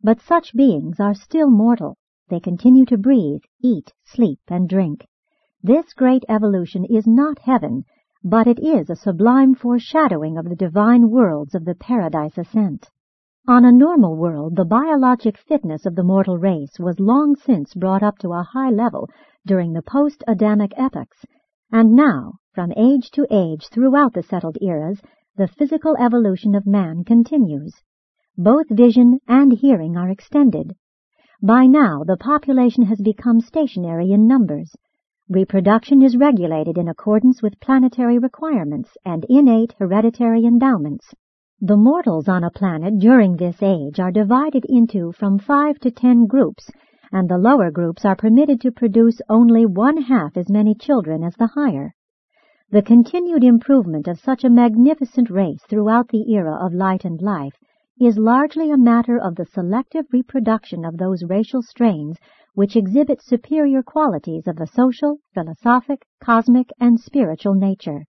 [0.00, 1.96] But such beings are still mortal.
[2.28, 5.04] They continue to breathe, eat, sleep, and drink.
[5.62, 7.84] This great evolution is not heaven,
[8.22, 12.88] but it is a sublime foreshadowing of the divine worlds of the paradise ascent.
[13.48, 18.02] On a normal world, the biologic fitness of the mortal race was long since brought
[18.02, 19.08] up to a high level
[19.46, 21.24] during the post-Adamic epochs,
[21.72, 25.00] and now, from age to age throughout the settled eras,
[25.38, 27.72] the physical evolution of man continues.
[28.36, 30.76] Both vision and hearing are extended.
[31.42, 34.76] By now, the population has become stationary in numbers.
[35.30, 41.14] Reproduction is regulated in accordance with planetary requirements and innate hereditary endowments.
[41.60, 46.26] The mortals on a planet during this age are divided into from five to ten
[46.26, 46.70] groups,
[47.10, 51.34] and the lower groups are permitted to produce only one half as many children as
[51.34, 51.96] the higher.
[52.70, 57.58] The continued improvement of such a magnificent race throughout the era of light and life
[58.00, 62.18] is largely a matter of the selective reproduction of those racial strains
[62.54, 68.04] which exhibit superior qualities of a social, philosophic, cosmic, and spiritual nature.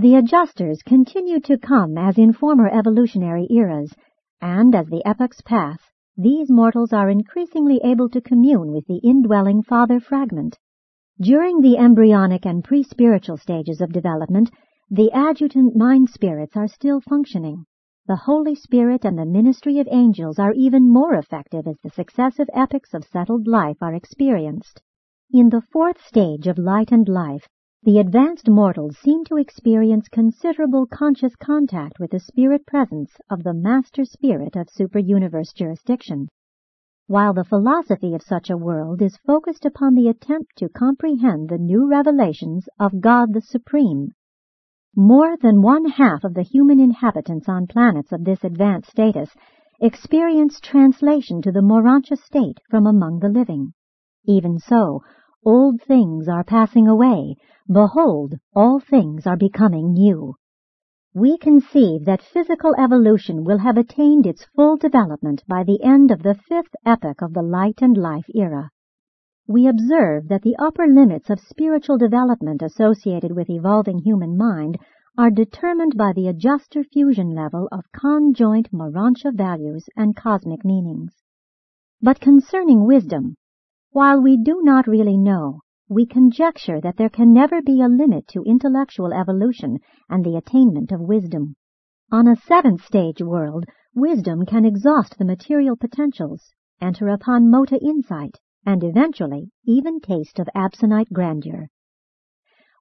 [0.00, 3.92] The adjusters continue to come as in former evolutionary eras,
[4.40, 5.80] and as the epochs pass,
[6.16, 10.56] these mortals are increasingly able to commune with the indwelling father fragment.
[11.20, 14.52] During the embryonic and pre-spiritual stages of development,
[14.88, 17.64] the adjutant mind spirits are still functioning.
[18.06, 22.48] The Holy Spirit and the ministry of angels are even more effective as the successive
[22.54, 24.80] epochs of settled life are experienced.
[25.32, 27.48] In the fourth stage of light and life,
[27.82, 33.54] the advanced mortals seem to experience considerable conscious contact with the spirit presence of the
[33.54, 36.28] Master Spirit of super-universe jurisdiction
[37.08, 41.56] while the philosophy of such a world is focused upon the attempt to comprehend the
[41.56, 44.12] new revelations of God the Supreme.
[44.94, 49.30] More than one half of the human inhabitants on planets of this advanced status
[49.80, 53.72] experience translation to the Morontia state from among the living.
[54.26, 55.00] Even so,
[55.44, 57.36] old things are passing away.
[57.70, 60.34] Behold, all things are becoming new
[61.18, 66.22] we conceive that physical evolution will have attained its full development by the end of
[66.22, 68.70] the fifth epoch of the light and life era.
[69.48, 74.78] We observe that the upper limits of spiritual development associated with evolving human mind
[75.16, 81.14] are determined by the adjuster fusion level of conjoint Morontia values and cosmic meanings.
[82.00, 83.34] But concerning wisdom,
[83.92, 88.28] while we do not really know, we conjecture that there can never be a limit
[88.28, 89.78] to intellectual evolution
[90.10, 91.54] and the attainment of wisdom.
[92.12, 93.64] On a seventh stage world,
[93.94, 100.48] wisdom can exhaust the material potentials, enter upon mota insight, and eventually even taste of
[100.54, 101.68] absonite grandeur.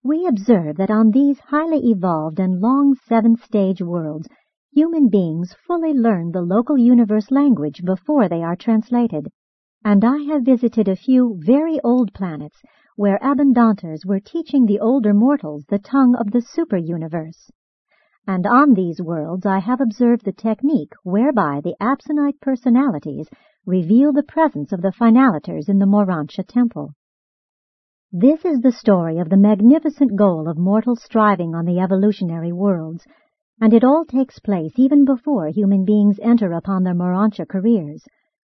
[0.03, 4.27] We observe that on these highly evolved and long seventh stage worlds,
[4.71, 9.29] human beings fully learn the local universe language before they are translated,
[9.83, 12.61] and I have visited a few very old planets
[12.95, 17.51] where Abandonters were teaching the older mortals the tongue of the super-universe.
[18.27, 23.29] And on these worlds I have observed the technique whereby the Absonite personalities
[23.65, 26.93] reveal the presence of the finaliters in the Morontia temple.
[28.11, 33.05] This is the story of the magnificent goal of mortal striving on the evolutionary worlds,
[33.61, 38.05] and it all takes place even before human beings enter upon their Morontia careers.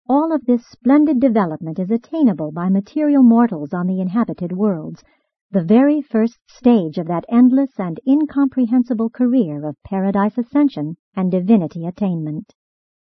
[0.09, 5.03] All of this splendid development is attainable by material mortals on the inhabited worlds,
[5.51, 11.85] the very first stage of that endless and incomprehensible career of paradise ascension and divinity
[11.85, 12.53] attainment.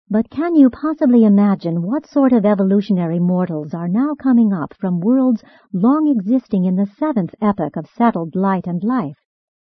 [0.10, 5.02] But can you possibly imagine what sort of evolutionary mortals are now coming up from
[5.02, 5.44] worlds
[5.74, 9.18] long existing in the seventh epoch of settled light and life?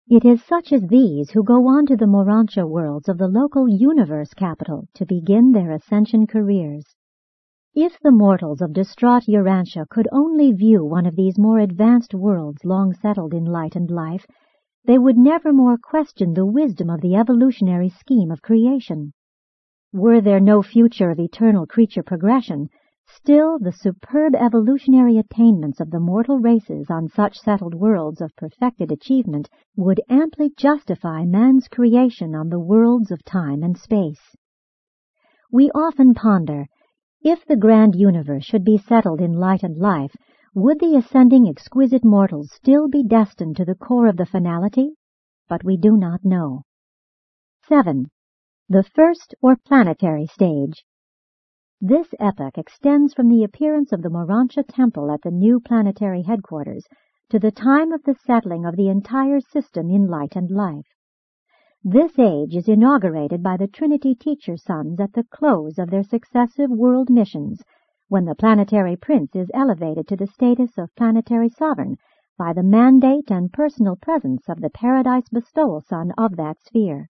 [0.07, 3.67] It is such as these who go on to the Morontia worlds of the local
[3.67, 6.95] universe capital to begin their ascension careers.
[7.79, 12.65] If the mortals of distraught Urantia could only view one of these more advanced worlds
[12.65, 14.25] long settled in light and life,
[14.85, 19.13] they would never more question the wisdom of the evolutionary scheme of creation.
[19.93, 22.67] Were there no future of eternal creature progression,
[23.05, 28.91] still the superb evolutionary attainments of the mortal races on such settled worlds of perfected
[28.91, 34.35] achievement would amply justify man's creation on the worlds of time and space.
[35.51, 36.65] We often ponder
[37.21, 40.15] if the grand universe should be settled in light and life,
[40.53, 44.95] would the ascending exquisite mortals still be destined to the corps of the finality?
[45.47, 46.63] But we do not know.
[47.67, 48.09] 7.
[48.69, 50.83] The first or planetary stage.
[51.79, 56.85] This epoch extends from the appearance of the Morontia temple at the new planetary headquarters
[57.29, 60.87] to the time of the settling of the entire system in light and life.
[61.83, 66.71] This age is inaugurated by the Trinity teacher sons at the close of their successive
[66.71, 67.63] world missions,
[68.09, 71.97] when the planetary prince is elevated to the status of planetary sovereign
[72.37, 77.09] by the mandate and personal presence of the paradise bestowal son of that sphere.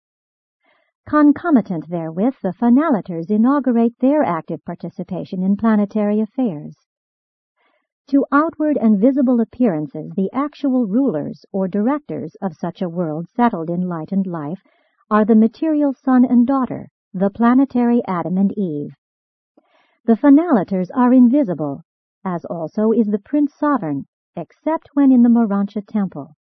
[1.09, 6.86] Concomitant therewith, the finaliters inaugurate their active participation in planetary affairs.
[8.11, 13.69] To outward and visible appearances the actual rulers or directors of such a world settled
[13.69, 14.63] in light and life
[15.11, 18.95] are the material son and daughter, the planetary Adam and Eve.
[20.05, 21.83] The finaliters are invisible,
[22.25, 26.37] as also is the prince sovereign, except when in the Morontia temple.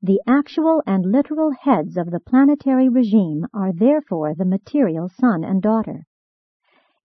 [0.00, 5.60] The actual and literal heads of the planetary regime are therefore the material son and
[5.60, 6.06] daughter.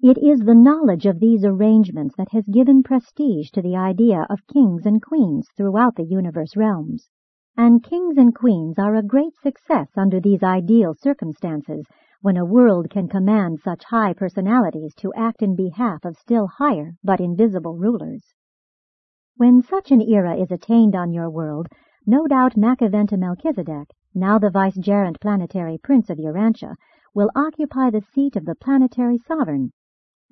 [0.04, 4.48] It is the knowledge of these arrangements that has given prestige to the idea of
[4.48, 7.08] kings and queens throughout the universe realms.
[7.56, 11.86] and kings and queens are a great success under these ideal circumstances
[12.20, 16.96] when a world can command such high personalities to act in behalf of still higher
[17.04, 18.34] but invisible rulers.
[19.38, 21.68] When such an era is attained on your world,
[22.08, 26.76] no doubt Machiventa Melchizedek, now the vicegerent planetary prince of Urantia,
[27.14, 29.72] will occupy the seat of the planetary sovereign,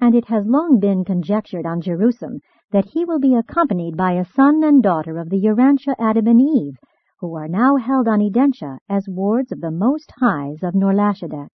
[0.01, 2.39] and it has long been conjectured on Jerusem
[2.71, 6.41] that he will be accompanied by a son and daughter of the Urantia Adam and
[6.41, 6.77] Eve,
[7.19, 11.49] who are now held on Edentia as wards of the Most Highs of Norlatiadek.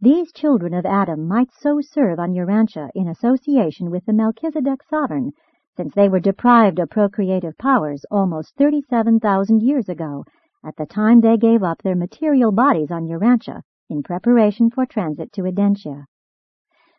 [0.00, 5.30] These children of Adam might so serve on Urantia in association with the Melchizedek sovereign,
[5.76, 10.24] since they were deprived of procreative powers almost 37,000 years ago,
[10.64, 15.32] at the time they gave up their material bodies on Urantia in preparation for transit
[15.32, 16.06] to Edentia.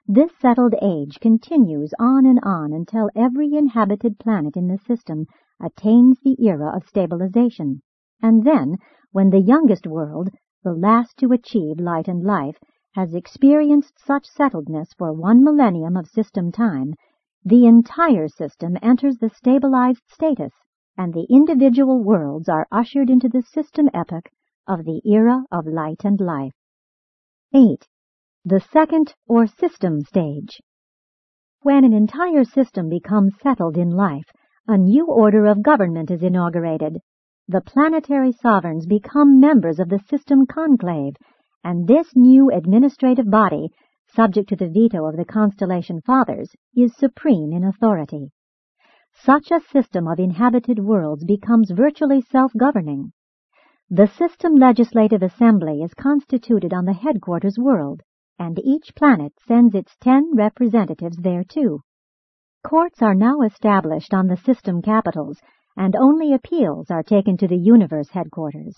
[0.08, 5.28] This settled age continues on and on until every inhabited planet in the system
[5.62, 7.82] attains the era of stabilization,
[8.22, 8.78] and then,
[9.14, 10.30] when the youngest world,
[10.62, 12.60] the last to achieve light and life,
[12.95, 16.93] has experienced such settledness for one millennium of system time,
[17.45, 20.54] the entire system enters the stabilized status,
[20.97, 24.30] and the individual worlds are ushered into the system epoch
[24.68, 26.54] of the era of light and life.
[27.54, 27.88] 8.
[28.46, 30.62] The second or system stage.
[31.62, 34.26] When an entire system becomes settled in life,
[34.68, 36.98] a new order of government is inaugurated.
[37.48, 41.14] The planetary sovereigns become members of the system conclave,
[41.64, 43.70] and this new administrative body,
[44.14, 48.30] subject to the veto of the constellation fathers, is supreme in authority.
[49.14, 53.14] Such a system of inhabited worlds becomes virtually self-governing.
[53.89, 58.02] The system legislative assembly is constituted on the headquarters world,
[58.40, 61.82] and each planet sends its ten representatives there too.
[62.66, 65.40] Courts are now established on the system capitals,
[65.76, 68.78] and only appeals are taken to the universe headquarters.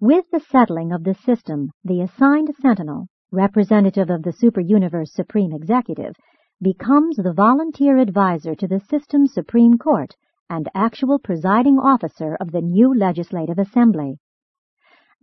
[0.00, 6.14] With the settling of the system, the assigned sentinel, representative of the super-universe supreme executive,
[6.60, 10.14] becomes the volunteer advisor to the system's Supreme Court
[10.50, 14.18] and actual presiding officer of the new legislative assembly.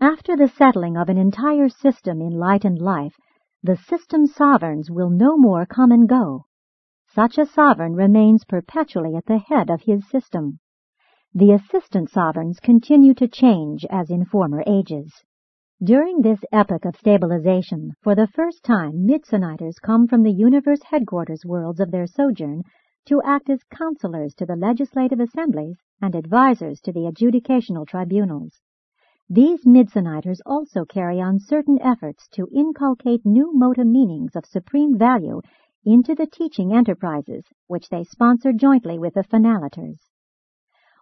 [0.02, 3.18] After the settling of an entire system in light and life,
[3.62, 6.46] the system sovereigns will no more come and go.
[7.08, 10.60] Such a sovereign remains perpetually at the head of his system.
[11.34, 15.12] The assistant sovereigns continue to change as in former ages.
[15.84, 21.46] During this epoch of stabilization, for the first time Midsoniters come from the universe headquarters
[21.46, 22.64] worlds of their sojourn
[23.08, 28.62] to act as counselors to the legislative assemblies and advisors to the adjudicational tribunals.
[29.32, 35.42] These Midsoniters also carry on certain efforts to inculcate new mota meanings of supreme value
[35.86, 40.00] into the teaching enterprises which they sponsor jointly with the Finaliters.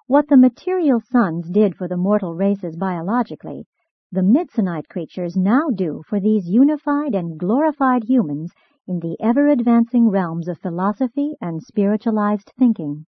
[0.07, 3.65] What the material sons did for the mortal races biologically,
[4.11, 8.51] the Midsonite creatures now do for these unified and glorified humans
[8.87, 13.05] in the ever-advancing realms of philosophy and spiritualized thinking.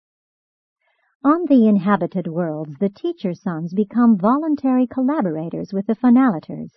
[1.21, 6.69] On the inhabited worlds, the teacher sons become voluntary collaborators with the finaliters,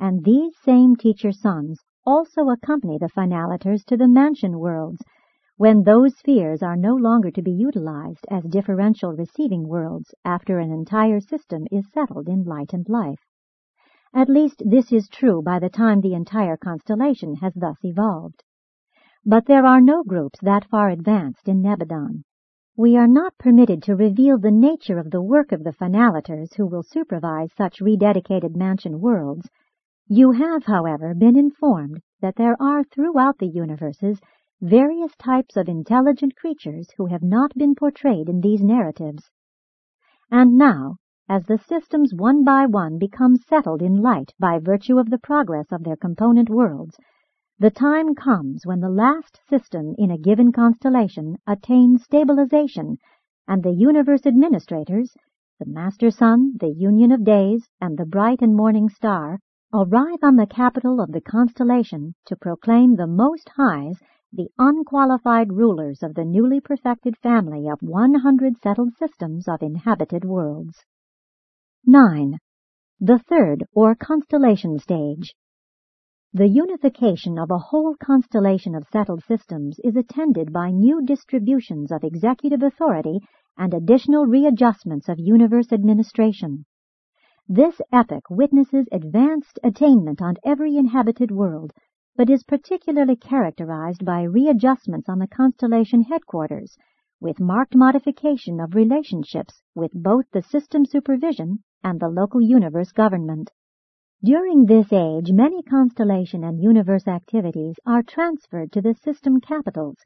[0.00, 5.04] and these same teacher sons also accompany the finaliters to the mansion worlds,
[5.56, 10.72] when those spheres are no longer to be utilized as differential receiving worlds after an
[10.72, 13.24] entire system is settled in light and life.
[14.12, 18.42] At least this is true by the time the entire constellation has thus evolved.
[19.24, 22.24] But there are no groups that far advanced in Nebadon.
[22.76, 26.66] We are not permitted to reveal the nature of the work of the finaliters who
[26.66, 29.50] will supervise such rededicated mansion worlds,
[30.06, 34.20] you have, however, been informed that there are throughout the universes
[34.60, 39.30] various types of intelligent creatures who have not been portrayed in these narratives.
[40.30, 40.96] And now,
[41.28, 45.70] as the systems one by one become settled in light by virtue of the progress
[45.70, 46.96] of their component worlds,
[47.60, 52.96] the time comes when the last system in a given constellation attains stabilization,
[53.46, 55.14] and the universe administrators,
[55.58, 59.38] the Master Son, the Union of Days, and the Bright and Morning Star,
[59.74, 64.00] arrive on the capital of the constellation to proclaim the Most Highs
[64.32, 70.86] the unqualified rulers of the newly perfected family of 100 settled systems of inhabited worlds.
[71.84, 72.38] 9.
[73.00, 75.34] The third or constellation stage.
[76.32, 82.04] The unification of a whole constellation of settled systems is attended by new distributions of
[82.04, 83.18] executive authority
[83.58, 86.66] and additional readjustments of universe administration.
[87.48, 91.72] This epoch witnesses advanced attainment on every inhabited world,
[92.14, 96.78] but is particularly characterized by readjustments on the constellation headquarters,
[97.20, 103.50] with marked modification of relationships with both the system supervision and the local universe government.
[104.22, 109.96] During this age, many constellation and universe activities are transferred to the system capitals,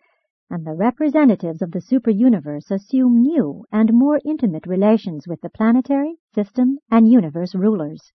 [0.48, 6.14] and the representatives of the super-universe assume new and more intimate relations with the planetary,
[6.32, 8.12] system, and universe rulers.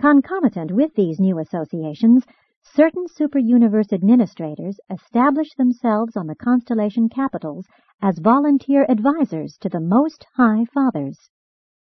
[0.00, 2.24] Concomitant with these new associations,
[2.62, 7.66] certain super-universe administrators establish themselves on the constellation capitals
[8.00, 11.28] as volunteer advisors to the Most High Fathers.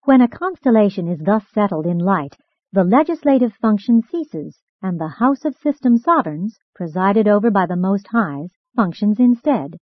[0.03, 2.35] When a constellation is thus settled in light,
[2.75, 8.05] the legislative function ceases, and the House of System Sovereigns, presided over by the Most
[8.11, 9.77] Highs, functions instead.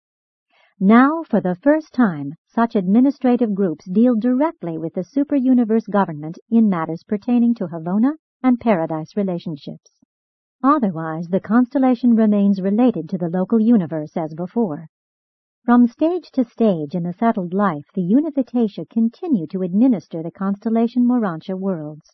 [0.80, 6.70] Now, for the first time, such administrative groups deal directly with the super-universe government in
[6.70, 8.12] matters pertaining to Havona
[8.44, 9.90] and Paradise relationships.
[10.64, 14.86] Otherwise, the constellation remains related to the local universe as before.
[15.66, 21.08] From stage to stage in the settled life, the univitatia continue to administer the constellation
[21.08, 22.12] Morontia worlds.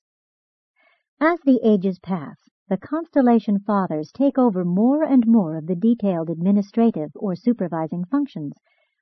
[1.22, 2.38] As the ages pass,
[2.70, 8.54] the constellation fathers take over more and more of the detailed administrative or supervising functions,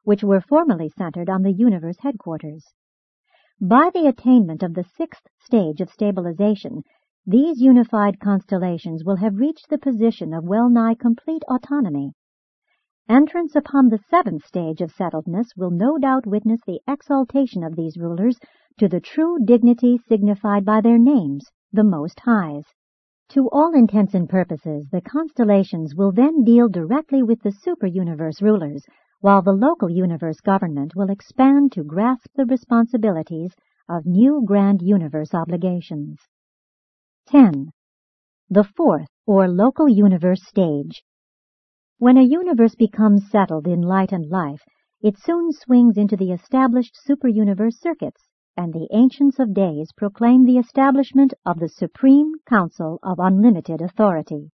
[0.03, 2.73] which were formerly centered on the universe headquarters.
[3.61, 6.81] By the attainment of the sixth stage of stabilization,
[7.23, 12.13] these unified constellations will have reached the position of well nigh complete autonomy.
[13.07, 17.95] Entrance upon the seventh stage of settledness will no doubt witness the exaltation of these
[17.95, 18.39] rulers
[18.79, 21.45] to the true dignity signified by their names,
[21.77, 22.65] the Most Highs.
[23.29, 28.83] To all intents and purposes, the constellations will then deal directly with the super-universe rulers,
[29.19, 33.53] while the local universe government will expand to grasp the responsibilities
[33.87, 36.17] of new grand universe obligations.
[37.27, 37.69] 10.
[38.49, 41.03] The fourth, or local universe stage.
[41.99, 44.63] When a universe becomes settled in light and life,
[45.01, 48.26] it soon swings into the established super-universe circuits,
[48.57, 54.49] and the Ancients of Days proclaim the establishment of the Supreme Council of Unlimited Authority.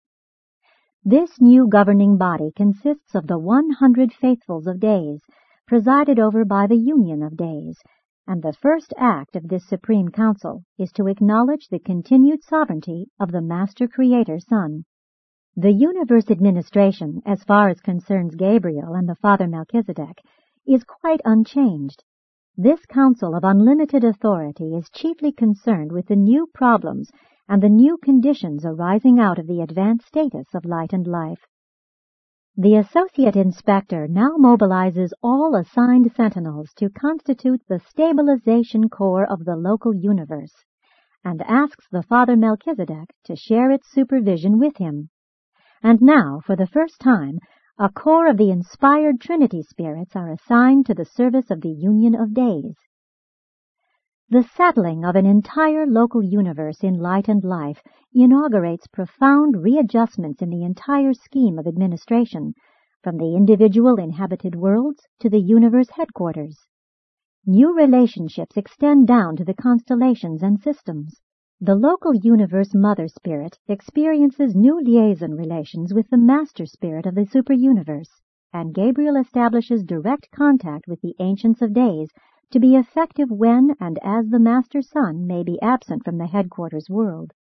[1.03, 5.21] This new governing body consists of the 100 Faithfuls of Days,
[5.67, 7.77] presided over by the Union of Days,
[8.25, 13.31] and the first act of this Supreme Council is to acknowledge the continued sovereignty of
[13.31, 14.85] the Master Creator Son.
[15.55, 20.21] The universe administration, as far as concerns Gabriel and the Father Melchizedek,
[20.65, 22.03] is quite unchanged.
[22.57, 27.11] This council of unlimited authority is chiefly concerned with the new problems
[27.47, 31.45] and the new conditions arising out of the advanced status of light and life.
[32.57, 39.55] The Associate Inspector now mobilizes all assigned sentinels to constitute the stabilization corps of the
[39.55, 40.53] local universe,
[41.23, 45.09] and asks the Father Melchizedek to share its supervision with him.
[45.81, 47.39] And now, for the first time,
[47.81, 52.13] a corps of the inspired Trinity spirits are assigned to the service of the Union
[52.13, 52.75] of Days.
[54.27, 57.81] The settling of an entire local universe in light and life
[58.13, 62.53] inaugurates profound readjustments in the entire scheme of administration,
[63.01, 66.57] from the individual inhabited worlds to the universe headquarters.
[67.45, 71.21] New relationships extend down to the constellations and systems.
[71.61, 77.25] The local universe mother spirit experiences new liaison relations with the master spirit of the
[77.25, 78.21] super-universe,
[78.53, 82.13] and Gabriel establishes direct contact with the Ancients of Days
[82.51, 86.89] to be effective when and as the Master Son may be absent from the headquarters
[86.89, 87.33] world.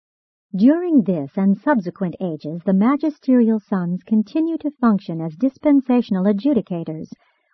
[0.55, 7.11] During this and subsequent ages, the magisterial sons continue to function as dispensational adjudicators,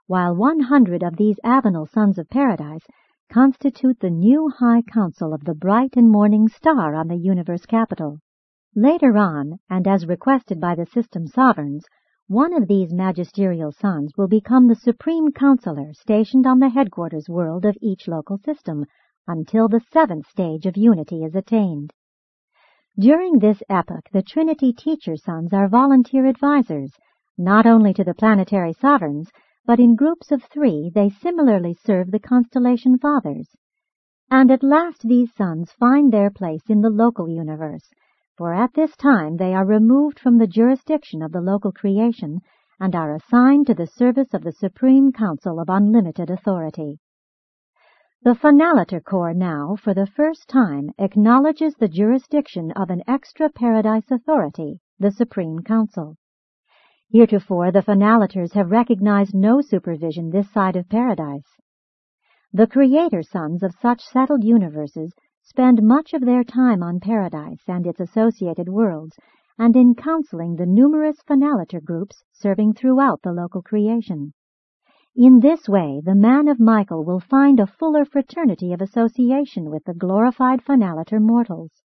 [0.07, 2.88] while 100 of these Avonal sons of paradise
[3.34, 8.19] constitute the new High Council of the bright and morning star on the universe capital.
[8.75, 11.84] Later on, and as requested by the system sovereigns,
[12.27, 17.65] one of these magisterial sons will become the supreme counselor stationed on the headquarters world
[17.65, 18.86] of each local system
[19.27, 21.91] until the seventh stage of unity is attained.
[22.99, 26.91] During this epoch, the Trinity teacher sons are volunteer advisors,
[27.36, 29.31] not only to the planetary sovereigns,
[29.66, 33.55] but in groups of three they similarly serve the constellation fathers.
[34.30, 37.89] And at last these sons find their place in the local universe,
[38.38, 42.39] for at this time they are removed from the jurisdiction of the local creation
[42.80, 46.99] and are assigned to the service of the Supreme Council of Unlimited Authority.
[48.24, 54.09] The Finaliter Corps now, for the first time, acknowledges the jurisdiction of an extra paradise
[54.09, 56.16] authority, the Supreme Council.
[57.12, 61.45] Heretofore the finaliters have recognized no supervision this side of paradise.
[62.51, 67.86] The creator sons of such settled universes spend much of their time on paradise and
[67.86, 69.18] its associated worlds
[69.60, 74.34] and in counseling the numerous finaliter groups serving throughout the local creation.
[75.16, 79.84] In this way, the man of Michael will find a fuller fraternity of association with
[79.84, 81.82] the glorified finaliter mortals.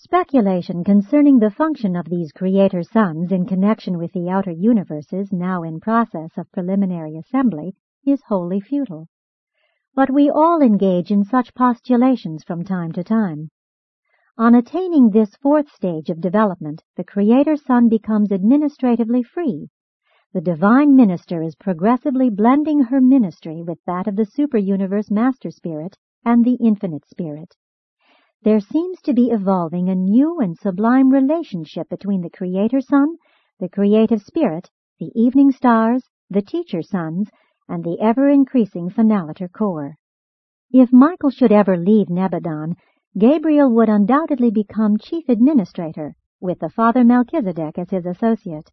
[0.00, 5.64] Speculation concerning the function of these creator sons in connection with the outer universes now
[5.64, 7.74] in process of preliminary assembly
[8.06, 9.08] is wholly futile.
[9.96, 13.48] But we all engage in such postulations from time to time.
[14.36, 19.68] On attaining this fourth stage of development, the Creator Son becomes administratively free.
[20.32, 25.98] The Divine Minister is progressively blending her ministry with that of the Super-Universe Master Spirit
[26.24, 27.56] and the Infinite Spirit.
[28.42, 33.16] There seems to be evolving a new and sublime relationship between the Creator Son,
[33.58, 34.70] the Creative Spirit,
[35.00, 37.28] the Evening Stars, the Teacher Sons,
[37.68, 39.96] and the ever-increasing Finaliter Corps.
[40.70, 42.76] If Michael should ever leave Nebadon,
[43.18, 48.70] Gabriel would undoubtedly become chief administrator, with the Father Melchizedek as his associate.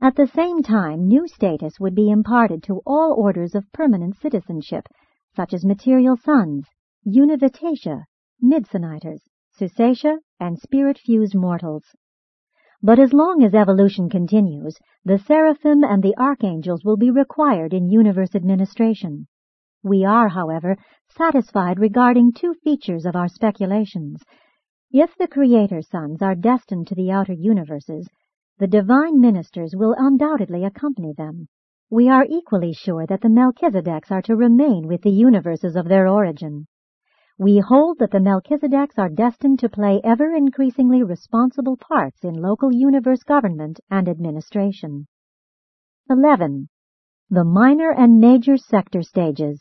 [0.00, 4.86] At the same time, new status would be imparted to all orders of permanent citizenship,
[5.34, 6.66] such as material sons,
[7.04, 8.04] univitatia,
[8.42, 9.20] midsoniters,
[9.58, 11.84] susatia, and spirit-fused mortals.
[12.82, 17.88] But as long as evolution continues, the seraphim and the archangels will be required in
[17.88, 19.26] universe administration.
[19.82, 20.76] We are, however,
[21.08, 24.22] satisfied regarding two features of our speculations.
[24.92, 28.08] If the Creator sons are destined to the outer universes,
[28.58, 31.48] the divine ministers will undoubtedly accompany them.
[31.90, 36.06] We are equally sure that the Melchizedeks are to remain with the universes of their
[36.06, 36.66] origin.
[37.40, 42.72] We hold that the Melchizedeks are destined to play ever increasingly responsible parts in local
[42.72, 45.06] universe government and administration.
[46.10, 46.68] 11.
[47.30, 49.60] The minor and major sector stages.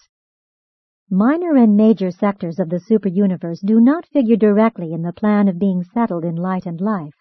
[1.12, 5.60] Minor and major sectors of the super-universe do not figure directly in the plan of
[5.60, 7.14] being settled in light and life.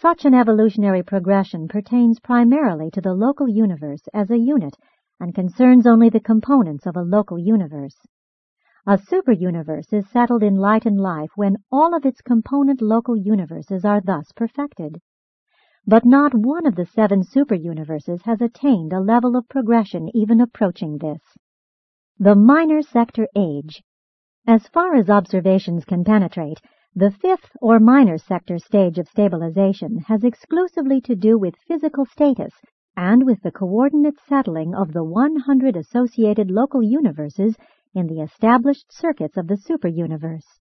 [0.00, 4.78] Such an evolutionary progression pertains primarily to the local universe as a unit
[5.20, 7.98] and concerns only the components of a local universe.
[8.86, 13.82] A super-universe is settled in light and life when all of its component local universes
[13.82, 15.00] are thus perfected.
[15.86, 20.98] But not one of the seven super-universes has attained a level of progression even approaching
[20.98, 21.22] this.
[22.18, 23.82] The minor sector age.
[24.46, 26.60] As far as observations can penetrate,
[26.94, 32.52] the fifth or minor sector stage of stabilization has exclusively to do with physical status
[32.98, 37.56] and with the coordinate settling of the 100 associated local universes
[37.94, 40.60] in the established circuits of the super-universe.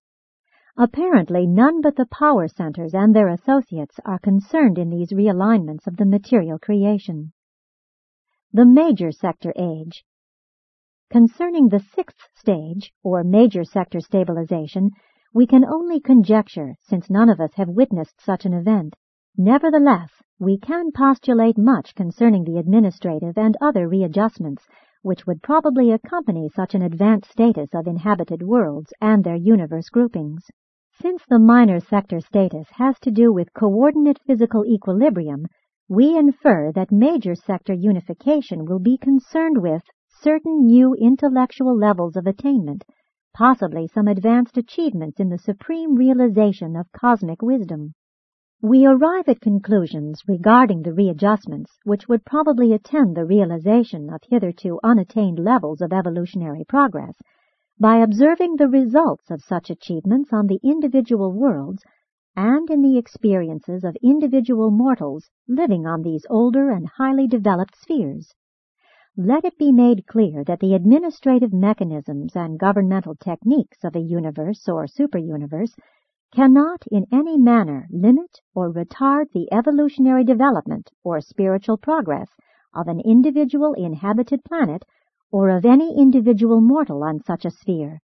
[0.78, 5.98] Apparently, none but the power centers and their associates are concerned in these realignments of
[5.98, 7.32] the material creation.
[8.52, 10.04] The major sector age.
[11.12, 14.90] Concerning the sixth stage, or major sector stabilization,
[15.34, 18.96] we can only conjecture since none of us have witnessed such an event.
[19.38, 20.10] Nevertheless,
[20.40, 24.64] we can postulate much concerning the administrative and other readjustments
[25.04, 30.50] which would probably accompany such an advanced status of inhabited worlds and their universe groupings.
[31.02, 35.46] Since the minor sector status has to do with coordinate physical equilibrium,
[35.90, 42.26] we infer that major sector unification will be concerned with certain new intellectual levels of
[42.26, 42.86] attainment,
[43.34, 47.94] possibly some advanced achievements in the supreme realization of cosmic wisdom.
[48.66, 54.80] We arrive at conclusions regarding the readjustments which would probably attend the realization of hitherto
[54.82, 57.18] unattained levels of evolutionary progress
[57.78, 61.84] by observing the results of such achievements on the individual worlds
[62.38, 68.34] and in the experiences of individual mortals living on these older and highly developed spheres.
[69.18, 74.70] Let it be made clear that the administrative mechanisms and governmental techniques of a universe
[74.70, 75.74] or superuniverse
[76.34, 82.30] cannot in any manner limit or retard the evolutionary development or spiritual progress
[82.74, 84.84] of an individual inhabited planet
[85.32, 88.00] or of any individual mortal on such a sphere.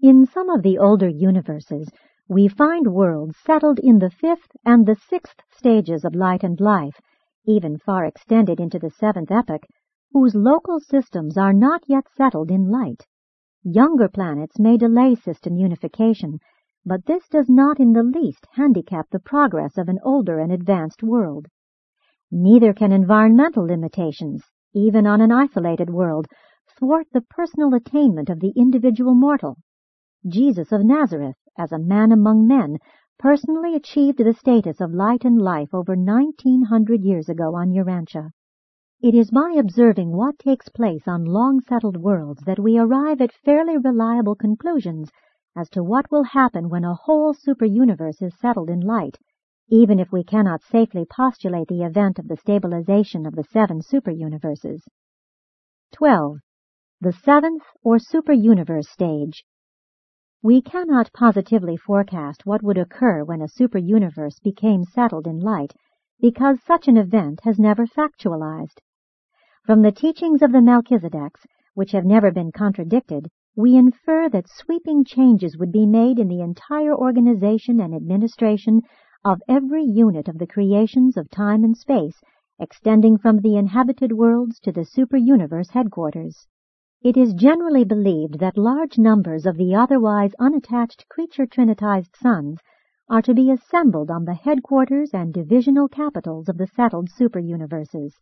[0.00, 1.88] In some of the older universes,
[2.28, 7.00] we find worlds settled in the fifth and the sixth stages of light and life,
[7.46, 9.64] even far extended into the seventh epoch,
[10.12, 13.06] whose local systems are not yet settled in light.
[13.62, 16.40] Younger planets may delay system unification
[16.84, 21.02] but this does not in the least handicap the progress of an older and advanced
[21.02, 21.46] world.
[22.30, 26.26] Neither can environmental limitations, even on an isolated world,
[26.78, 29.56] thwart the personal attainment of the individual mortal.
[30.26, 32.78] Jesus of Nazareth, as a man among men,
[33.18, 38.30] personally achieved the status of light and life over 1900 years ago on Urantia.
[39.02, 43.32] It is by observing what takes place on long settled worlds that we arrive at
[43.32, 45.10] fairly reliable conclusions
[45.56, 49.18] as to what will happen when a whole super-universe is settled in light,
[49.68, 54.82] even if we cannot safely postulate the event of the stabilization of the seven super-universes.
[55.92, 56.38] 12.
[57.00, 59.44] The seventh or superuniverse stage.
[60.42, 65.74] We cannot positively forecast what would occur when a superuniverse became settled in light
[66.20, 68.78] because such an event has never factualized.
[69.64, 75.04] From the teachings of the Melchizedeks, which have never been contradicted, we infer that sweeping
[75.04, 78.80] changes would be made in the entire organization and administration
[79.24, 82.22] of every unit of the creations of time and space,
[82.58, 86.46] extending from the inhabited worlds to the superuniverse headquarters.
[87.02, 92.58] It is generally believed that large numbers of the otherwise unattached creature trinitized sons
[93.08, 98.12] are to be assembled on the headquarters and divisional capitals of the settled superuniverses.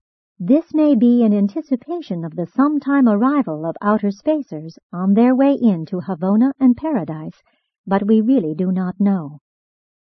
[0.41, 5.59] This may be in anticipation of the sometime arrival of outer spacers on their way
[5.61, 7.43] into Havona and Paradise,
[7.84, 9.41] but we really do not know.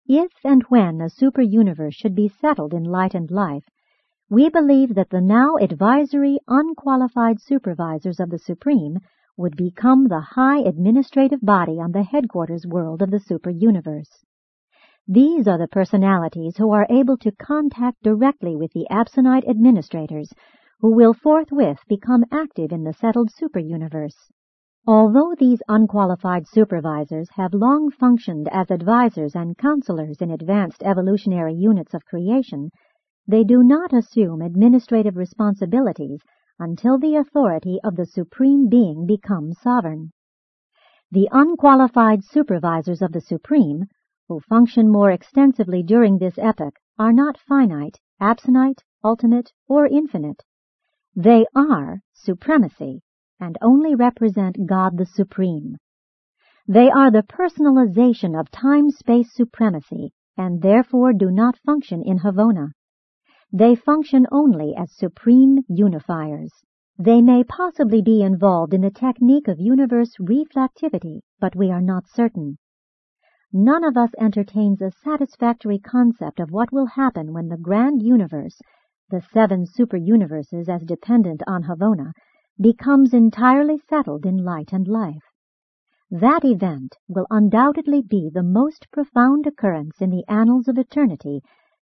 [0.06, 3.68] If and when a superuniverse should be settled in light and life,
[4.30, 9.00] we believe that the now advisory, unqualified supervisors of the Supreme
[9.38, 14.24] would become the high administrative body on the headquarters world of the superuniverse.
[15.08, 20.32] These are the personalities who are able to contact directly with the Absonite administrators,
[20.80, 24.16] who will forthwith become active in the settled superuniverse.
[24.88, 31.94] Although these unqualified supervisors have long functioned as advisors and counselors in advanced evolutionary units
[31.94, 32.70] of creation,
[33.28, 36.22] they do not assume administrative responsibilities
[36.58, 40.12] until the authority of the Supreme Being becomes sovereign.
[41.12, 43.86] The unqualified supervisors of the Supreme
[44.32, 50.42] who function more extensively during this epoch are not finite, absonite, ultimate, or infinite.
[51.14, 53.02] They are supremacy
[53.42, 55.76] and only represent God the Supreme.
[56.66, 62.70] They are the personalization of time-space supremacy and therefore do not function in Havona.
[63.52, 66.54] They function only as supreme unifiers.
[66.98, 72.08] They may possibly be involved in the technique of universe reflectivity, but we are not
[72.08, 72.58] certain
[73.54, 78.62] none of us entertains a satisfactory concept of what will happen when the grand universe,
[79.10, 82.12] the seven super-universes as dependent on Havona,
[82.60, 85.24] becomes entirely settled in light and life.
[86.10, 91.42] That event will undoubtedly be the most profound occurrence in the annals of eternity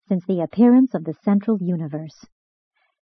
[0.08, 2.26] since the appearance of the central universe.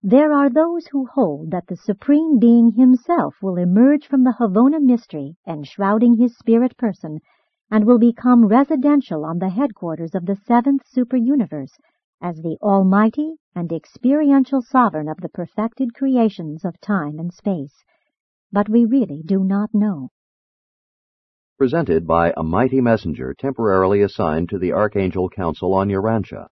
[0.02, 4.80] There are those who hold that the Supreme Being himself will emerge from the Havona
[4.80, 7.18] mystery enshrouding his spirit person
[7.70, 11.72] and will become residential on the headquarters of the seventh superuniverse
[12.22, 17.84] as the almighty and experiential sovereign of the perfected creations of time and space.
[18.52, 20.10] But we really do not know.
[21.58, 26.48] Presented by a mighty messenger temporarily assigned to the Archangel Council on Urantia.